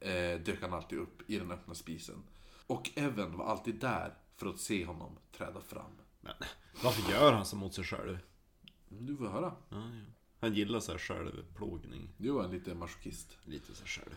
eh, 0.00 0.40
dök 0.44 0.62
han 0.62 0.72
alltid 0.74 0.98
upp 0.98 1.30
i 1.30 1.38
den 1.38 1.50
öppna 1.50 1.74
spisen. 1.74 2.22
Och 2.66 2.90
Evan 2.94 3.36
var 3.38 3.44
alltid 3.44 3.74
där 3.74 4.14
för 4.36 4.46
att 4.46 4.58
se 4.60 4.84
honom 4.84 5.16
träda 5.36 5.60
fram. 5.60 5.90
Men 6.20 6.32
varför 6.82 7.12
gör 7.12 7.32
han 7.32 7.46
så 7.46 7.56
mot 7.56 7.74
sig 7.74 7.84
själv? 7.84 8.18
Du 8.88 9.16
får 9.16 9.28
höra. 9.28 9.52
Ja, 9.68 9.76
ja. 9.76 10.04
Han 10.40 10.54
gillar 10.54 10.80
så 10.80 10.92
här 10.92 10.98
självplågning. 10.98 12.08
Du 12.16 12.30
var 12.30 12.48
lite 12.48 12.74
masochist. 12.74 13.38
Lite 13.44 13.74
så 13.74 13.80
här 13.80 13.88
själv. 13.88 14.14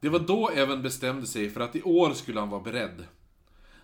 Det 0.00 0.08
var 0.08 0.18
då 0.18 0.48
Evan 0.50 0.82
bestämde 0.82 1.26
sig 1.26 1.50
för 1.50 1.60
att 1.60 1.76
i 1.76 1.82
år 1.82 2.10
skulle 2.12 2.40
han 2.40 2.50
vara 2.50 2.62
beredd. 2.62 3.06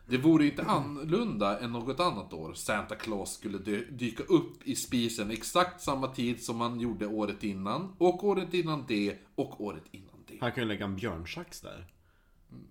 Det 0.06 0.18
vore 0.18 0.46
inte 0.46 0.62
annorlunda 0.62 1.58
än 1.60 1.72
något 1.72 2.00
annat 2.00 2.32
år. 2.32 2.54
Santa 2.54 2.94
Claus 2.94 3.32
skulle 3.34 3.58
dy- 3.58 3.90
dyka 3.90 4.22
upp 4.22 4.62
i 4.68 4.76
spisen 4.76 5.30
exakt 5.30 5.80
samma 5.82 6.08
tid 6.08 6.42
som 6.44 6.60
han 6.60 6.80
gjorde 6.80 7.06
året 7.06 7.44
innan, 7.44 7.94
och 7.98 8.24
året 8.24 8.54
innan 8.54 8.84
det, 8.88 9.18
och 9.34 9.60
året 9.60 9.84
innan. 9.90 10.11
Han 10.42 10.52
kan 10.52 10.62
ju 10.62 10.68
lägga 10.68 10.84
en 10.84 10.96
björnsax 10.96 11.60
där. 11.60 11.86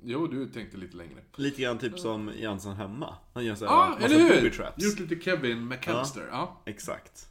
Jo, 0.04 0.28
du 0.28 0.48
tänkte 0.48 0.78
lite 0.78 0.98
längre. 0.98 1.22
Lite 1.36 1.62
grann 1.62 1.78
typ 1.78 2.00
som 2.00 2.32
Jansson 2.38 2.76
hemma. 2.76 3.16
Han 3.34 3.46
gör 3.46 3.56
så 3.56 3.66
här 3.66 3.72
Ja, 3.74 3.90
massa 3.90 4.06
eller 4.06 4.18
booby 4.20 4.36
hur? 4.42 4.50
traps. 4.50 4.84
Gjort 4.84 5.00
lite 5.00 5.24
Kevin 5.24 5.68
McAllister, 5.68 6.28
ja. 6.32 6.62
Exakt. 6.66 7.28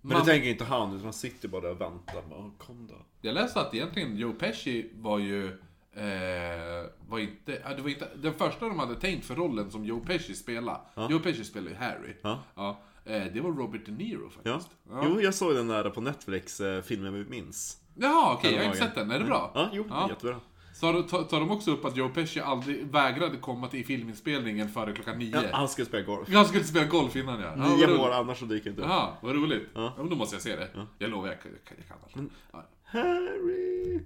Men 0.00 0.16
Mam- 0.16 0.20
det 0.20 0.26
tänker 0.26 0.48
inte 0.48 0.64
han, 0.64 0.92
utan 0.92 1.04
han 1.04 1.12
sitter 1.12 1.48
bara 1.48 1.60
där 1.60 1.70
och 1.70 1.80
väntar. 1.80 2.22
Bara, 2.30 2.50
Kom 2.58 2.86
då. 2.86 2.94
Jag 3.20 3.34
läste 3.34 3.60
att 3.60 3.74
egentligen 3.74 4.16
Joe 4.16 4.32
Pesci 4.32 4.90
var 4.94 5.18
ju... 5.18 5.46
Eh, 5.92 6.86
var 7.08 7.18
inte, 7.18 7.60
ja, 7.64 7.74
det 7.74 7.82
var 7.82 7.88
inte... 7.88 8.08
Den 8.16 8.34
första 8.34 8.68
de 8.68 8.78
hade 8.78 8.94
tänkt 8.94 9.24
för 9.26 9.34
rollen 9.34 9.70
som 9.70 9.84
Joe 9.84 10.00
Pesci 10.00 10.34
spelade. 10.34 10.80
Joe 11.10 11.18
Pesci 11.18 11.44
spelar 11.44 11.70
ju 11.70 11.76
Harry. 11.76 12.16
Ja. 12.22 12.42
Ja, 12.54 12.80
det 13.06 13.40
var 13.40 13.52
Robert 13.52 13.86
De 13.86 13.92
Niro 13.92 14.30
Ja. 14.42 14.52
faktiskt. 14.52 14.76
Ja. 14.90 15.02
Jo, 15.04 15.20
jag 15.20 15.34
såg 15.34 15.54
den 15.54 15.68
där 15.68 15.90
på 15.90 16.00
Netflix, 16.00 16.60
eh, 16.60 16.82
filmen 16.82 17.14
vi 17.14 17.24
minns. 17.24 17.80
Jaha, 17.94 18.34
okej, 18.34 18.52
jag 18.52 18.58
har 18.58 18.64
inte 18.66 18.78
sett 18.78 18.94
den. 18.94 19.10
Är 19.10 19.18
det 19.18 19.24
bra? 19.24 19.50
Ja, 19.54 19.70
jo, 19.72 19.84
Ja. 19.88 20.08
jättebra. 20.08 20.40
Så 20.74 21.02
tar, 21.02 21.22
tar 21.24 21.40
de 21.40 21.50
också 21.50 21.70
upp 21.70 21.84
att 21.84 21.96
Joe 21.96 22.08
Pesci 22.08 22.40
aldrig 22.40 22.86
vägrade 22.86 23.36
komma 23.36 23.68
till 23.68 23.86
filminspelningen 23.86 24.68
före 24.68 24.92
klockan 24.92 25.18
nio? 25.18 25.42
Ja, 25.42 25.48
han 25.52 25.68
ska 25.68 25.84
spela 25.84 26.02
golf. 26.06 26.28
Han 26.32 26.44
skulle 26.46 26.64
spela 26.64 26.86
golf 26.86 27.16
innan 27.16 27.40
ja. 27.40 27.52
ja 27.56 27.76
Nio 27.76 27.98
år, 27.98 28.10
annars 28.10 28.38
så 28.38 28.44
dyker 28.44 28.70
inte 28.70 28.82
upp. 28.82 28.88
Jaha, 28.88 29.12
vad 29.22 29.34
roligt. 29.34 29.68
Ja. 29.74 29.80
Ja. 29.82 29.92
men 29.98 30.08
då 30.10 30.16
måste 30.16 30.34
jag 30.36 30.42
se 30.42 30.56
det. 30.56 30.68
Jag 30.98 31.10
lovar, 31.10 31.26
jag, 31.28 31.36
jag, 31.42 31.78
jag 31.78 31.86
kan 31.88 31.96
allt. 32.04 32.30
Ja. 32.52 32.64
Harry, 32.84 34.00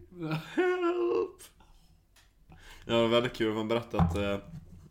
help! 0.54 1.42
Ja, 2.86 2.94
det 2.94 3.00
var 3.02 3.08
väldigt 3.08 3.32
kul. 3.36 3.54
Man 3.54 3.68
berättade 3.68 4.02
att 4.02 4.16
eh, 4.16 4.38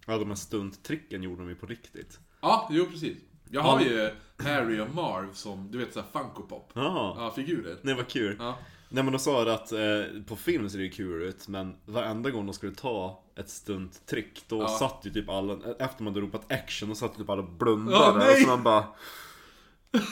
ja, 0.06 0.18
de 0.18 0.28
här 0.28 0.36
stunttricken 0.36 1.24
gjorde 1.24 1.42
de 1.42 1.50
ju 1.50 1.56
på 1.56 1.66
riktigt. 1.66 2.20
Ja, 2.42 2.68
jo 2.72 2.86
precis. 2.86 3.18
Jag 3.52 3.62
har 3.62 3.82
ju 3.82 4.10
Harry 4.44 4.80
och 4.80 4.96
Marv 4.96 5.34
som, 5.34 5.72
du 5.72 5.78
vet 5.78 5.94
såhär 5.94 6.08
Funko 6.14 6.44
Pop. 6.44 6.72
Jaha, 6.74 7.14
Ja, 7.18 7.32
figurer. 7.36 7.78
det 7.84 7.94
var 7.94 8.04
kul. 8.04 8.36
Ja. 8.40 8.58
Nej 8.90 9.04
men 9.04 9.14
de 9.14 9.20
sa 9.20 9.44
det 9.46 9.54
att 9.54 9.72
eh, 9.72 10.22
på 10.28 10.36
film 10.36 10.70
ser 10.70 10.78
det 10.78 10.84
ju 10.84 10.90
kul 10.92 11.22
ut, 11.22 11.48
men 11.48 11.76
varenda 11.86 12.30
gång 12.30 12.46
de 12.46 12.54
skulle 12.54 12.76
ta 12.76 13.24
ett 13.36 13.50
stunttrick, 13.50 14.44
då 14.48 14.62
Ja. 14.62 14.68
satt 14.68 15.00
ju 15.06 15.10
typ 15.12 15.30
alla, 15.30 15.58
efter 15.80 16.04
man 16.04 16.14
hade 16.14 16.26
ropat 16.26 16.52
action, 16.52 16.90
då 16.90 16.96
satt 16.96 17.18
typ 17.18 17.30
alla 17.30 17.42
och 17.42 17.50
blundade. 17.52 17.98
Ja, 18.06 18.16
nej! 18.18 18.42
så 18.44 18.48
man 18.50 18.64
bara... 18.64 18.86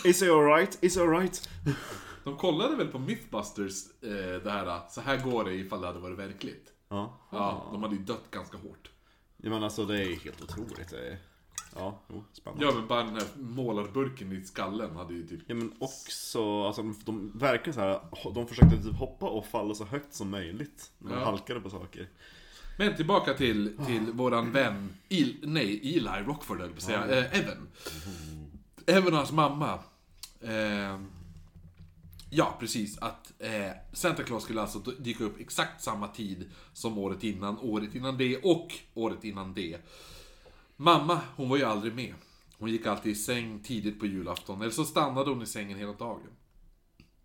Is 0.05 0.21
it 0.21 0.29
alright? 0.31 0.83
Is 0.83 0.95
it 0.97 1.01
alright? 1.01 1.49
De 2.23 2.37
kollade 2.37 2.75
väl 2.75 2.87
på 2.87 2.99
Mythbusters, 2.99 3.73
eh, 4.03 4.41
det 4.43 4.51
här, 4.51 4.81
så 4.89 5.01
här 5.01 5.17
går 5.17 5.43
det 5.43 5.53
ifall 5.53 5.81
det 5.81 5.87
hade 5.87 5.99
varit 5.99 6.19
verkligt. 6.19 6.71
Ja. 6.89 7.27
Ja, 7.31 7.69
de 7.71 7.83
hade 7.83 7.95
ju 7.95 8.01
dött 8.01 8.31
ganska 8.31 8.57
hårt. 8.57 8.89
ja 9.37 9.49
men 9.49 9.63
alltså 9.63 9.85
det 9.85 10.01
är 10.03 10.15
helt 10.19 10.41
otroligt. 10.43 10.89
Det 10.89 11.07
är... 11.07 11.17
Ja, 11.75 11.99
jo, 12.09 12.23
spännande. 12.33 12.65
Ja, 12.65 12.71
men 12.73 12.87
bara 12.87 13.03
den 13.03 13.15
här 13.15 13.25
målarburken 13.39 14.31
i 14.31 14.43
skallen 14.45 14.95
hade 14.95 15.13
ju 15.13 15.27
typ... 15.27 15.39
Ja 15.47 15.55
men 15.55 15.73
också, 15.79 16.63
alltså 16.63 16.81
de, 16.81 16.95
de 17.05 17.31
verkar 17.39 17.71
så 17.71 17.79
här, 17.79 17.99
de 18.33 18.47
försökte 18.47 18.83
typ 18.83 18.95
hoppa 18.95 19.25
och 19.29 19.45
falla 19.45 19.75
så 19.75 19.85
högt 19.85 20.13
som 20.13 20.29
möjligt. 20.29 20.91
När 20.97 21.11
de 21.11 21.19
Ja. 21.19 21.25
halkade 21.25 21.59
på 21.61 21.69
saker. 21.69 22.09
Men 22.79 22.95
tillbaka 22.95 23.33
till, 23.33 23.77
till 23.85 24.11
våran 24.11 24.51
vän, 24.51 24.89
Il, 25.09 25.37
nej, 25.43 25.95
Eli 25.97 26.23
Rockford 26.25 26.57
höll 26.59 26.67
jag 26.67 26.75
på 26.75 26.77
att 26.77 26.83
säga, 26.83 27.19
eh, 27.25 27.39
Evan. 27.39 27.67
Evan 28.85 29.11
och 29.13 29.17
hans 29.17 29.31
mamma. 29.31 29.79
Eh, 30.41 30.99
ja, 32.29 32.55
precis. 32.59 32.97
Att 32.97 33.33
eh, 33.39 33.71
Santa 33.93 34.23
Claus 34.23 34.43
skulle 34.43 34.61
alltså 34.61 34.79
dyka 34.79 35.23
upp 35.23 35.39
exakt 35.39 35.83
samma 35.83 36.07
tid 36.07 36.49
som 36.73 36.97
året 36.97 37.23
innan, 37.23 37.57
året 37.59 37.95
innan 37.95 38.17
det 38.17 38.37
och 38.37 38.73
året 38.93 39.23
innan 39.23 39.53
det. 39.53 39.77
Mamma, 40.79 41.19
hon 41.35 41.49
var 41.49 41.57
ju 41.57 41.63
aldrig 41.63 41.95
med. 41.95 42.13
Hon 42.57 42.69
gick 42.71 42.85
alltid 42.85 43.11
i 43.11 43.15
säng 43.15 43.59
tidigt 43.59 43.99
på 43.99 44.05
julafton, 44.05 44.61
eller 44.61 44.71
så 44.71 44.83
stannade 44.83 45.29
hon 45.29 45.41
i 45.41 45.45
sängen 45.45 45.77
hela 45.77 45.93
dagen. 45.93 46.29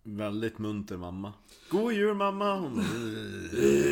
Väldigt 0.03 0.57
munter 0.59 0.97
mamma. 0.97 1.33
God 1.69 1.93
jul 1.93 2.15
mamma! 2.15 2.55
Hon 2.55 2.75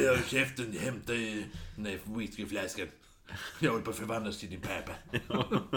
Jag 0.03 0.15
har 0.15 0.23
käften, 0.27 0.77
hämta 0.77 1.13
den 1.13 1.83
där 1.83 1.99
whiskyflaskan. 2.17 2.87
Jag 3.59 3.71
håller 3.71 3.83
på 3.83 3.89
att 3.89 3.97
förvandlas 3.97 4.39
till 4.39 4.49
din 4.49 4.61
pappa. 4.61 4.91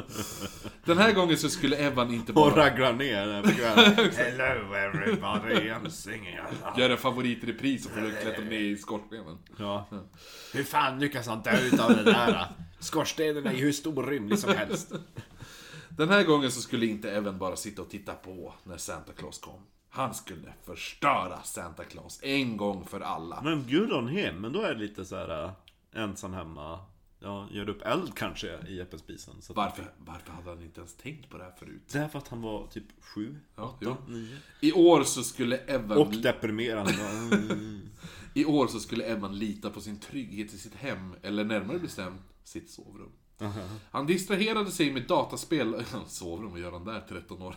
Den 0.84 0.98
här 0.98 1.12
gången 1.12 1.36
så 1.36 1.48
skulle 1.48 1.76
Evan 1.76 2.14
inte 2.14 2.32
bara 2.32 2.56
raglar 2.56 2.92
ner 2.92 3.26
den. 3.26 3.44
Hello 4.16 4.74
everybody, 4.74 5.70
I'm 5.70 5.88
singing 5.88 6.36
along. 6.36 6.78
göra 6.78 6.96
favoritrepris 6.96 7.86
och 7.86 7.92
få 7.92 8.00
klättra 8.22 8.44
ner 8.44 8.58
i 8.58 8.76
skorstenen. 8.76 9.38
Ja. 9.58 9.88
Hur 10.52 10.64
fan 10.64 10.98
lyckas 10.98 11.26
han 11.26 11.42
dö 11.42 11.60
utav 11.60 11.90
det 11.96 12.02
där? 12.04 12.48
Skorstenen 12.84 13.46
är 13.46 13.52
ju 13.52 13.64
hur 13.64 13.72
stor 13.72 14.02
och 14.02 14.08
rymlig 14.08 14.38
som 14.38 14.50
helst. 14.50 14.92
Den 15.88 16.08
här 16.08 16.24
gången 16.24 16.50
så 16.52 16.60
skulle 16.60 16.86
inte 16.86 17.10
Evan 17.10 17.38
bara 17.38 17.56
sitta 17.56 17.82
och 17.82 17.90
titta 17.90 18.14
på 18.14 18.54
när 18.64 18.76
Santa 18.76 19.12
Claus 19.12 19.38
kom. 19.38 19.60
Han 19.88 20.14
skulle 20.14 20.54
förstöra 20.64 21.42
Santa 21.42 21.84
Claus 21.84 22.20
en 22.22 22.56
gång 22.56 22.84
för 22.86 23.00
alla. 23.00 23.40
Men 23.42 23.64
bjud 23.64 23.90
hon 23.92 24.08
hem, 24.08 24.40
men 24.40 24.52
då 24.52 24.62
är 24.62 24.74
det 24.74 24.80
lite 24.80 25.04
så 25.04 25.16
här 25.16 25.44
äh, 25.44 25.50
ensam 26.02 26.32
hemma. 26.32 26.78
Ja, 27.20 27.48
gör 27.50 27.68
upp 27.68 27.82
eld 27.82 28.14
kanske 28.14 28.58
i 28.68 28.80
äppelspisen. 28.80 29.34
Så 29.42 29.52
Varför, 29.52 29.92
varför 29.98 30.32
hade 30.32 30.48
han 30.50 30.62
inte 30.62 30.80
ens 30.80 30.94
tänkt 30.94 31.30
på 31.30 31.38
det 31.38 31.44
här 31.44 31.52
förut? 31.58 31.82
Det 31.92 31.98
är 31.98 32.08
för 32.08 32.18
att 32.18 32.28
han 32.28 32.42
var 32.42 32.66
typ 32.66 32.84
sju, 33.00 33.36
Ja, 33.56 33.62
åtta, 33.64 33.76
jo. 33.80 33.96
nio. 34.08 34.36
I 34.60 34.72
år 34.72 35.02
så 35.02 35.22
skulle 35.22 35.56
Evan... 35.56 35.98
Och 35.98 36.12
deprimerad. 36.12 36.94
Mm. 37.32 37.80
I 38.34 38.44
år 38.44 38.66
så 38.66 38.80
skulle 38.80 39.04
Evan 39.04 39.38
lita 39.38 39.70
på 39.70 39.80
sin 39.80 40.00
trygghet 40.00 40.54
i 40.54 40.58
sitt 40.58 40.74
hem, 40.74 41.14
eller 41.22 41.44
närmare 41.44 41.78
bestämt 41.78 42.33
sitt 42.44 42.70
sovrum. 42.70 43.12
Han 43.90 44.06
distraherade 44.06 44.70
sig 44.70 44.92
med 44.92 45.06
dataspel... 45.06 45.84
Sovrum, 46.06 46.50
vad 46.50 46.60
gör 46.60 46.72
han 46.72 46.84
där 46.84 47.00
13 47.08 47.42
år? 47.42 47.56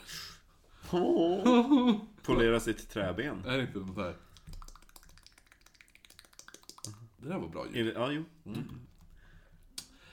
Polera 2.24 2.60
sitt 2.60 2.90
träben. 2.90 3.46
Är 3.46 3.58
det 3.58 3.64
inte 3.64 3.80
något 3.80 3.96
där? 3.96 4.16
Det 7.18 7.30
där 7.30 7.38
var 7.40 7.48
bra 7.48 7.66
ljud. 7.74 7.94
Ja, 7.96 8.12
jo. 8.12 8.24
Mm. 8.46 8.64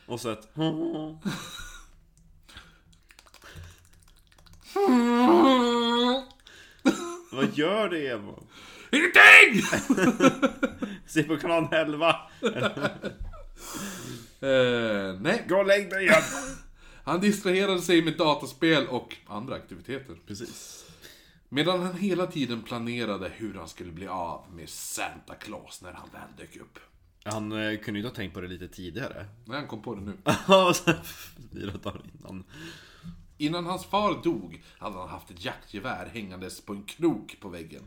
Och 0.07 0.21
så 0.21 0.31
ett... 0.31 0.49
Vad 7.33 7.59
gör 7.59 7.88
det 7.88 7.99
Eva? 7.99 8.33
Ingenting! 8.93 9.62
Se 11.07 11.23
på 11.23 11.37
kanal 11.37 11.69
11. 11.73 12.16
Eh, 14.45 15.21
nej, 15.21 15.45
Gå 15.49 15.57
och 15.57 15.67
lägg 15.67 15.91
dig 15.91 16.03
igen. 16.03 16.23
han 17.05 17.21
distraherade 17.21 17.81
sig 17.81 18.03
med 18.03 18.17
dataspel 18.17 18.87
och 18.87 19.17
andra 19.27 19.55
aktiviteter. 19.55 20.17
Precis. 20.27 20.85
Medan 21.49 21.83
han 21.83 21.95
hela 21.97 22.27
tiden 22.27 22.63
planerade 22.63 23.29
hur 23.35 23.55
han 23.55 23.69
skulle 23.69 23.93
bli 23.93 24.07
av 24.07 24.45
med 24.53 24.69
Santa 24.69 25.35
Claus 25.35 25.83
när 25.83 25.93
han 25.93 26.09
väl 26.13 26.47
dök 26.47 26.57
upp. 26.57 26.79
Han 27.25 27.53
eh, 27.53 27.79
kunde 27.79 28.01
ju 28.01 28.07
ha 28.07 28.15
tänkt 28.15 28.35
på 28.35 28.41
det 28.41 28.49
lite 28.49 28.69
tidigare. 28.69 29.27
Nej, 29.45 29.59
han 29.59 29.67
kom 29.67 29.83
på 29.83 29.95
det 29.95 30.01
nu. 30.01 30.13
Ja, 30.49 30.75
Fyra 31.53 31.73
dagar 31.83 32.03
innan. 32.15 32.45
Innan 33.39 33.67
hans 33.67 33.85
far 33.85 34.23
dog 34.23 34.63
hade 34.79 34.99
han 34.99 35.09
haft 35.09 35.31
ett 35.31 35.45
jaktgevär 35.45 36.07
hängandes 36.07 36.61
på 36.61 36.73
en 36.73 36.83
krok 36.83 37.37
på 37.41 37.49
väggen. 37.49 37.83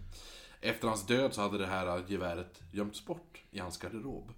Efter 0.62 0.88
hans 0.88 1.06
död 1.06 1.34
så 1.34 1.42
hade 1.42 1.58
det 1.58 1.66
här 1.68 2.04
geväret 2.08 2.62
gömts 2.72 3.06
bort 3.06 3.37
i 3.58 3.60
hans 3.60 3.78
garderob. 3.78 4.32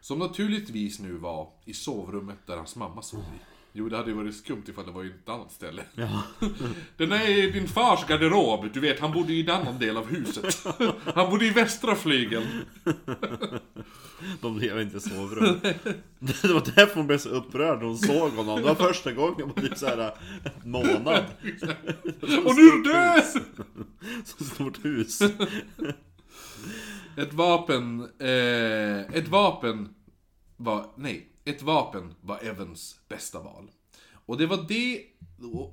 Som 0.00 0.18
naturligtvis 0.18 1.00
nu 1.00 1.12
var 1.12 1.48
i 1.64 1.74
sovrummet 1.74 2.46
där 2.46 2.56
hans 2.56 2.76
mamma 2.76 3.02
sov 3.02 3.20
i. 3.20 3.52
Jo, 3.74 3.88
det 3.88 3.96
hade 3.96 4.10
ju 4.10 4.16
varit 4.16 4.36
skumt 4.36 4.64
ifall 4.68 4.86
det 4.86 4.92
var 4.92 5.04
i 5.04 5.08
ett 5.08 5.28
annat 5.28 5.52
ställe. 5.52 5.84
Ja. 5.94 6.22
Den 6.96 7.12
är 7.12 7.28
i 7.28 7.50
din 7.50 7.68
fars 7.68 8.06
garderob, 8.06 8.72
du 8.72 8.80
vet, 8.80 9.00
han 9.00 9.12
bodde 9.12 9.32
i 9.32 9.40
en 9.40 9.50
annan 9.50 9.78
del 9.78 9.96
av 9.96 10.06
huset. 10.06 10.66
Han 11.14 11.30
bodde 11.30 11.46
i 11.46 11.50
västra 11.50 11.94
flygeln. 11.94 12.46
De 14.40 14.58
lever 14.58 14.82
inte 14.82 14.96
i 14.96 15.00
sovrum. 15.00 15.60
Det 16.18 16.44
var 16.44 16.74
därför 16.76 16.94
hon 16.94 17.06
blev 17.06 17.18
så 17.18 17.28
upprörd 17.28 17.78
när 17.78 17.86
hon 17.86 17.98
såg 17.98 18.32
honom. 18.32 18.56
Det 18.56 18.62
var 18.62 18.74
första 18.74 19.12
gången 19.12 19.52
på 19.52 19.60
typ 19.60 19.78
såhär 19.78 20.14
en 20.44 20.70
månad. 20.70 21.24
Och 22.44 22.56
nu 22.56 22.62
är 22.62 22.76
du 22.76 22.92
död! 22.92 23.24
Så 24.24 24.44
stort 24.44 24.84
hus. 24.84 25.22
Ett 27.16 27.32
vapen, 27.32 28.00
eh, 28.18 29.00
ett 29.00 29.28
vapen 29.28 29.94
var, 30.56 30.86
nej, 30.96 31.28
ett 31.44 31.62
vapen 31.62 32.14
var 32.20 32.44
Evans 32.44 33.00
bästa 33.08 33.42
val. 33.42 33.70
Och 34.26 34.38
det 34.38 34.46
var 34.46 34.64
det, 34.68 35.04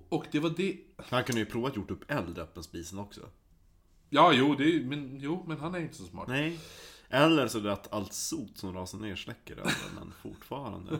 och 0.09 0.25
det 0.31 0.39
var 0.39 0.49
det, 0.57 0.77
Han 0.97 1.23
kunde 1.23 1.39
ju 1.39 1.45
prova 1.45 1.67
att 1.67 1.75
gjort 1.75 1.91
upp 1.91 2.11
eld 2.11 2.37
i 2.37 2.41
öppen 2.41 2.63
spisen 2.63 2.99
också. 2.99 3.21
ja 4.09 4.33
jo, 4.33 4.55
det, 4.55 4.85
men, 4.85 5.19
jo, 5.19 5.43
men 5.47 5.59
han 5.59 5.75
är 5.75 5.79
inte 5.79 5.95
så 5.95 6.03
smart. 6.03 6.27
Nej. 6.27 6.59
Eller 7.09 7.47
så 7.47 7.57
är 7.57 7.61
det 7.61 7.73
att 7.73 7.93
allt 7.93 8.13
sot 8.13 8.57
som 8.57 8.73
rasar 8.73 8.97
ner 8.97 9.15
släcker 9.15 9.55
elden, 9.55 9.73
men 9.99 10.13
fortfarande. 10.21 10.99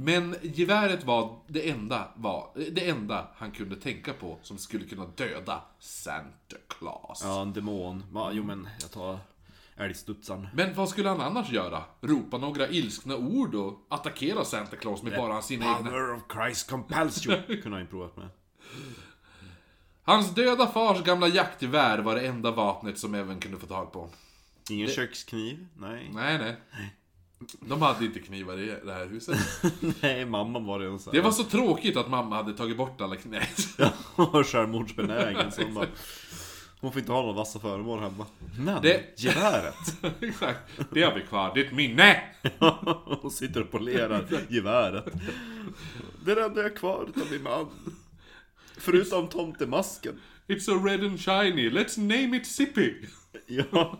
Men 0.00 0.36
geväret 0.42 1.04
var 1.04 1.38
det 1.46 1.70
enda, 1.70 2.08
var 2.16 2.50
det 2.70 2.88
enda 2.88 3.28
han 3.36 3.50
kunde 3.50 3.76
tänka 3.76 4.12
på 4.12 4.38
som 4.42 4.58
skulle 4.58 4.84
kunna 4.84 5.06
döda 5.06 5.62
Santa 5.78 6.56
Claus. 6.68 7.20
Ja, 7.24 7.42
en 7.42 7.52
demon. 7.52 8.04
Ja, 8.14 8.32
jo 8.32 8.44
men 8.44 8.68
jag 8.80 8.90
tar 8.90 9.18
älgstudsaren. 9.76 10.48
Men 10.54 10.74
vad 10.74 10.88
skulle 10.88 11.08
han 11.08 11.20
annars 11.20 11.50
göra? 11.50 11.82
Ropa 12.00 12.38
några 12.38 12.68
ilskna 12.68 13.16
ord 13.16 13.54
och 13.54 13.86
attackera 13.90 14.44
Santa 14.44 14.76
Claus 14.76 15.02
med 15.02 15.18
bara 15.18 15.42
sina 15.42 15.76
egna... 15.76 15.90
Power 15.90 16.14
of 16.14 16.22
Christ 16.32 16.70
compels 16.70 17.26
you! 17.26 17.42
Kunde 17.46 17.70
han 17.70 17.80
ju 17.80 17.86
provat 17.86 18.16
med. 18.16 18.28
Hans 20.02 20.34
döda 20.34 20.66
fars 20.66 21.02
gamla 21.02 21.28
jaktgevär 21.28 21.98
var 21.98 22.14
det 22.14 22.26
enda 22.26 22.50
vapnet 22.50 22.98
som 22.98 23.14
även 23.14 23.40
kunde 23.40 23.58
få 23.58 23.66
tag 23.66 23.92
på. 23.92 24.08
Ingen 24.70 24.88
kökskniv? 24.88 25.66
Nej. 25.76 26.10
Nej, 26.14 26.38
nej. 26.38 26.56
De 27.60 27.82
hade 27.82 28.04
inte 28.04 28.18
knivar 28.20 28.58
i 28.58 28.76
det 28.84 28.92
här 28.92 29.06
huset. 29.06 29.38
Nej, 30.02 30.24
mamma 30.26 30.58
var 30.58 30.78
det 30.80 30.86
en 30.86 30.98
sån 30.98 31.12
Det 31.14 31.20
var 31.20 31.30
så 31.30 31.44
tråkigt 31.44 31.96
att 31.96 32.10
mamma 32.10 32.36
hade 32.36 32.52
tagit 32.52 32.76
bort 32.76 33.00
alla 33.00 33.16
knivar. 33.16 33.48
Hon 34.14 34.32
var 34.32 34.44
självmordsbenägen 34.44 35.52
så 35.52 35.62
hon 35.62 35.74
bara... 35.74 35.86
Hon 36.80 36.92
får 36.92 37.00
inte 37.00 37.12
ha 37.12 37.20
några 37.22 37.34
vassa 37.34 37.58
föremål 37.60 38.00
hemma. 38.00 38.26
Men, 38.58 38.82
Det- 38.82 39.02
geväret! 39.16 39.96
Exakt. 40.20 40.58
Det 40.90 41.02
har 41.02 41.14
vi 41.14 41.20
kvar. 41.20 41.52
Det 41.54 41.60
är 41.60 41.64
ett 41.64 41.72
minne! 41.72 42.22
Hon 43.22 43.30
sitter 43.30 43.60
och 43.60 43.70
polerar 43.70 44.26
geväret. 44.48 45.04
Det 46.24 46.30
är 46.32 46.36
det 46.36 46.44
enda 46.44 46.62
jag 46.62 46.68
har 46.70 46.76
kvar 46.76 47.06
utav 47.16 47.30
min 47.32 47.42
man. 47.42 47.66
Förutom 48.76 49.28
tomtemasken. 49.28 50.20
It's 50.46 50.60
so 50.60 50.72
red 50.86 51.00
and 51.04 51.20
shiny. 51.20 51.70
Let's 51.70 52.00
name 52.00 52.36
it 52.36 52.46
Sippy. 52.46 52.94
Ja. 53.46 53.98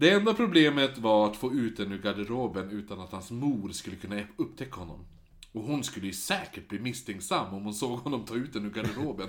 Det 0.00 0.10
enda 0.10 0.34
problemet 0.34 0.98
var 0.98 1.26
att 1.26 1.36
få 1.36 1.52
ut 1.52 1.76
den 1.76 1.92
ur 1.92 2.02
garderoben 2.02 2.70
utan 2.70 3.00
att 3.00 3.12
hans 3.12 3.30
mor 3.30 3.68
skulle 3.68 3.96
kunna 3.96 4.22
upptäcka 4.36 4.76
honom. 4.76 5.06
Och 5.52 5.62
hon 5.62 5.84
skulle 5.84 6.06
ju 6.06 6.12
säkert 6.12 6.68
bli 6.68 6.78
misstänksam 6.78 7.54
om 7.54 7.64
hon 7.64 7.74
såg 7.74 7.98
honom 7.98 8.24
ta 8.24 8.34
ut 8.34 8.52
den 8.52 8.64
ur 8.64 8.70
garderoben. 8.70 9.28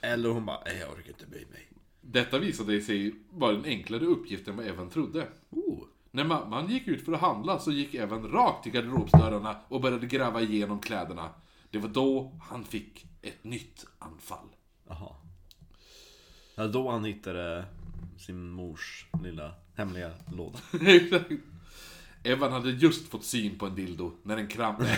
Eller 0.00 0.28
hon 0.28 0.46
bara, 0.46 0.60
"Nej, 0.64 0.78
jag 0.78 0.92
orkar 0.92 1.08
inte 1.08 1.26
bry 1.26 1.46
mig. 1.50 1.68
Detta 2.00 2.38
visade 2.38 2.80
sig 2.80 3.14
vara 3.30 3.56
en 3.56 3.64
enklare 3.64 4.04
uppgift 4.04 4.48
än 4.48 4.56
vad 4.56 4.66
Evan 4.66 4.90
trodde. 4.90 5.28
Oh. 5.50 5.84
När 6.10 6.24
mamman 6.24 6.70
gick 6.70 6.88
ut 6.88 7.04
för 7.04 7.12
att 7.12 7.20
handla 7.20 7.58
så 7.58 7.72
gick 7.72 7.94
Evan 7.94 8.28
rakt 8.32 8.62
till 8.62 8.72
garderobsdörrarna 8.72 9.56
och 9.68 9.80
började 9.80 10.06
gräva 10.06 10.40
igenom 10.42 10.80
kläderna. 10.80 11.30
Det 11.70 11.78
var 11.78 11.88
då 11.88 12.40
han 12.42 12.64
fick 12.64 13.06
ett 13.22 13.44
nytt 13.44 13.86
anfall. 13.98 14.48
Jaha. 14.88 15.14
Ja, 16.54 16.66
då 16.66 16.90
han 16.90 17.04
hittade 17.04 17.64
sin 18.18 18.50
mors 18.50 19.06
lilla 19.22 19.54
hemliga 19.74 20.10
låda. 20.36 20.58
Exakt. 20.86 21.30
Evan 22.22 22.52
hade 22.52 22.70
just 22.70 23.08
fått 23.08 23.24
syn 23.24 23.58
på 23.58 23.66
en 23.66 23.74
dildo 23.74 24.12
när 24.22 24.36
en 24.36 24.48
kramp... 24.48 24.78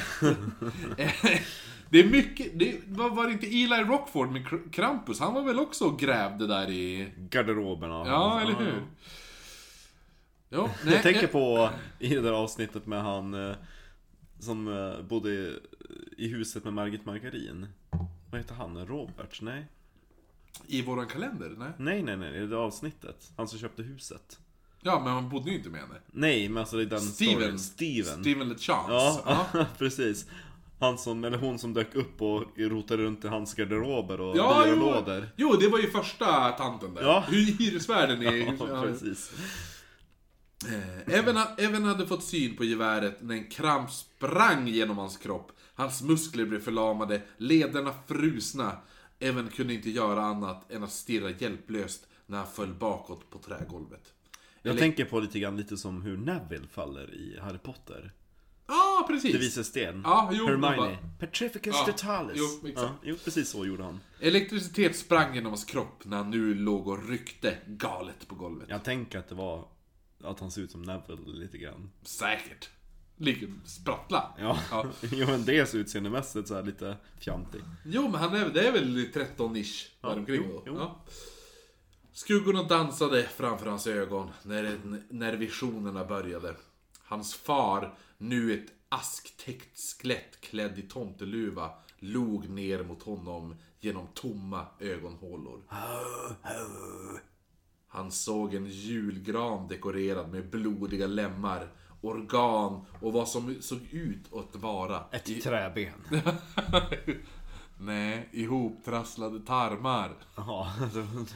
det 1.91 1.99
är 2.01 2.11
mycket... 2.11 2.59
Det 2.59 2.81
var, 2.87 3.11
var 3.11 3.27
det 3.27 3.33
inte 3.33 3.47
Eli 3.47 3.85
Rockford 3.85 4.31
med 4.33 4.47
Kr- 4.47 4.71
Krampus? 4.71 5.21
Han 5.21 5.35
var 5.35 5.43
väl 5.43 5.59
också 5.59 5.85
och 5.85 5.99
grävde 5.99 6.47
där 6.47 6.71
i... 6.71 7.12
Garderoberna. 7.31 7.95
Ja, 8.07 8.41
eller 8.41 8.55
hur? 8.55 8.83
Jo, 10.51 10.69
nej, 10.85 10.95
Jag 10.95 11.03
tänker 11.03 11.23
eh, 11.25 11.29
på 11.29 11.71
i 11.99 12.15
det 12.15 12.21
där 12.21 12.33
avsnittet 12.33 12.87
med 12.87 13.03
han 13.03 13.35
eh, 13.51 13.57
som 14.39 14.69
eh, 14.69 15.03
bodde 15.03 15.31
i, 16.17 16.29
huset 16.29 16.65
med 16.65 16.73
Margit 16.73 17.05
Margarin. 17.05 17.67
Vad 18.31 18.41
heter 18.41 18.55
han? 18.55 18.87
Robert? 18.87 19.41
Nej? 19.41 19.67
I 20.67 20.83
våran 20.83 21.07
kalender? 21.07 21.55
Nej. 21.59 21.71
Nej, 21.79 22.03
nej, 22.03 22.17
nej. 22.17 22.43
I 22.43 22.47
det 22.47 22.57
avsnittet. 22.57 23.33
Han 23.37 23.49
som 23.49 23.59
köpte 23.59 23.83
huset. 23.83 24.39
Ja, 24.87 25.01
men 25.05 25.14
man 25.14 25.29
bodde 25.29 25.51
ju 25.51 25.57
inte 25.57 25.68
med 25.70 25.81
henne. 25.81 25.94
Nej, 26.12 26.49
men 26.49 26.59
alltså 26.61 26.81
i 26.83 26.85
den 26.85 27.01
Steven. 27.01 27.35
storyn. 27.59 27.59
Steven. 27.59 28.20
Steven 28.22 28.49
LeChance. 28.49 28.92
Ja, 28.92 29.22
Ja. 29.53 29.66
precis. 29.79 30.27
Han 30.81 30.99
som, 30.99 31.25
eller 31.25 31.38
hon 31.38 31.59
som 31.59 31.75
dök 31.75 31.94
upp 31.94 32.22
och 32.22 32.44
rotade 32.57 33.03
runt 33.03 33.25
i 33.25 33.29
hans 33.29 33.55
garderober 33.55 34.20
och 34.20 34.37
Ja, 34.37 34.64
jo, 34.66 34.75
byrålådor. 34.75 35.29
jo, 35.37 35.53
det 35.61 35.68
var 35.68 35.79
ju 35.79 35.90
första 35.90 36.51
tanten 36.53 36.94
där. 36.94 37.03
Ja. 37.03 37.25
Hy- 37.29 37.57
Hyresvärden 37.59 38.22
i... 38.22 38.57
Ja, 38.61 38.83
precis. 38.83 39.33
Eh, 40.68 41.14
Även, 41.18 41.37
även 41.59 41.85
hade 41.85 42.07
fått 42.07 42.25
syn 42.25 42.57
på 42.57 42.64
geväret 42.64 43.22
när 43.22 43.35
en 43.35 43.51
kramp 43.51 43.90
sprang 43.90 44.68
genom 44.68 44.99
hans 44.99 45.16
kropp. 45.16 45.53
Hans 45.75 46.03
muskler 46.03 46.44
blev 46.46 46.61
förlamade, 46.61 47.22
lederna 47.37 47.94
frusna. 48.07 48.72
Även 49.18 49.49
kunde 49.49 49.75
inte 49.75 49.90
göra 49.90 50.22
annat 50.22 50.70
än 50.72 50.83
att 50.83 50.92
stirra 50.92 51.31
hjälplöst 51.31 52.07
när 52.27 52.38
han 52.38 52.46
föll 52.46 52.75
bakåt 52.75 53.31
på 53.31 53.38
trägolvet. 53.38 54.12
Jag 54.67 54.71
Eller- 54.71 54.81
tänker 54.81 55.05
på 55.05 55.21
lite 55.21 55.39
grann 55.41 55.57
lite 55.57 55.77
som 55.77 56.03
hur 56.03 56.17
Neville 56.17 56.67
faller 56.69 57.15
i 57.15 57.39
Harry 57.41 57.59
Potter. 57.59 58.13
precis. 59.07 59.33
Det 59.33 59.39
visar 59.39 59.63
sten. 59.63 60.01
Ja, 60.05 60.31
jo, 60.33 60.47
Hermione. 60.47 60.77
bara- 60.77 60.99
Petrificus 61.19 61.75
Ja, 61.79 61.85
totalis. 61.93 62.37
jo, 62.37 62.69
exakt. 62.69 62.89
Ja, 63.03 63.09
jo, 63.11 63.17
precis 63.25 63.49
så 63.49 63.67
gjorde 63.67 63.83
han. 63.85 64.01
Elektricitet 64.21 64.97
sprang 64.97 65.35
genom 65.35 65.53
hans 65.53 65.65
kropp 65.65 66.05
när 66.05 66.17
han 66.17 66.31
nu 66.31 66.55
låg 66.55 66.89
och 66.89 67.09
ryckte 67.09 67.59
galet 67.67 68.29
på 68.29 68.35
golvet. 68.35 68.69
Jag 68.69 68.85
tänker 68.85 69.19
att 69.19 69.29
det 69.29 69.35
var 69.35 69.69
att 70.25 70.41
han 70.41 70.51
ser 70.51 70.63
ut 70.63 70.71
som 70.71 70.83
Neville 70.83 71.33
lite 71.33 71.59
grann. 71.59 71.91
Säkert. 72.03 72.71
Ligger 73.17 73.49
sprattla. 73.65 74.35
Ja, 74.39 74.59
Ja. 74.71 74.87
jo 75.13 75.27
men 75.27 75.45
dels 75.45 75.75
utseendemässigt 75.75 76.49
så 76.49 76.55
här 76.55 76.63
lite 76.63 76.97
fjantig. 77.21 77.61
Jo, 77.85 78.03
men 78.03 78.15
han 78.21 78.35
är, 78.37 78.49
det 78.49 78.69
är 78.69 78.73
väl 78.73 79.07
13-ish 79.13 79.87
däromkring 80.03 80.43
jo, 80.47 80.53
då. 80.53 80.63
jo. 80.67 80.75
Ja. 80.79 81.05
Skuggorna 82.17 82.63
dansade 82.63 83.23
framför 83.23 83.67
hans 83.67 83.87
ögon 83.87 84.31
när, 84.43 84.79
när 85.09 85.33
visionerna 85.33 86.05
började. 86.05 86.57
Hans 86.99 87.35
far, 87.35 87.95
nu 88.19 88.55
ett 88.55 88.73
asktäckt 88.89 89.79
skelett 89.79 90.41
klädd 90.41 90.79
i 90.79 90.83
tomteluva, 90.83 91.71
log 91.99 92.49
ner 92.49 92.85
mot 92.85 93.03
honom 93.03 93.57
genom 93.81 94.07
tomma 94.15 94.67
ögonhålor. 94.81 95.63
Han 97.87 98.13
såg 98.13 98.55
en 98.55 98.67
julgran 98.67 99.69
dekorerad 99.69 100.31
med 100.31 100.51
blodiga 100.51 101.07
lemmar, 101.07 101.69
organ 102.01 102.85
och 103.01 103.13
vad 103.13 103.29
som 103.29 103.57
såg 103.61 103.81
ut 103.91 104.33
att 104.33 104.57
vara 104.57 105.05
Ett 105.11 105.43
träben. 105.43 105.93
Nej, 107.79 108.29
ihoptrasslade 108.33 109.41
tarmar. 109.41 110.17
Jaha, 110.37 110.65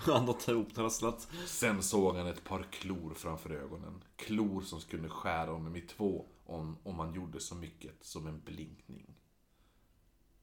han 0.07 0.26
har 0.26 0.50
ihoptrasslat. 0.50 1.29
Sen 1.46 1.83
såg 1.83 2.16
han 2.16 2.26
ett 2.26 2.44
par 2.44 2.62
klor 2.62 3.14
framför 3.14 3.50
ögonen. 3.50 4.05
Klor 4.16 4.61
som 4.61 4.81
skulle 4.81 5.09
skära 5.09 5.50
honom 5.50 5.76
i 5.76 5.81
två 5.81 6.26
om, 6.46 6.76
om 6.83 6.96
man 6.96 7.14
gjorde 7.14 7.40
så 7.40 7.55
mycket 7.55 8.05
som 8.05 8.26
en 8.26 8.40
blinkning. 8.40 9.14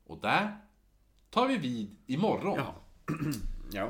Och 0.06 0.18
där 0.22 0.58
tar 1.30 1.48
vi 1.48 1.58
vid 1.58 1.96
imorgon. 2.06 2.58
Ja. 2.58 2.76
ja. 3.72 3.90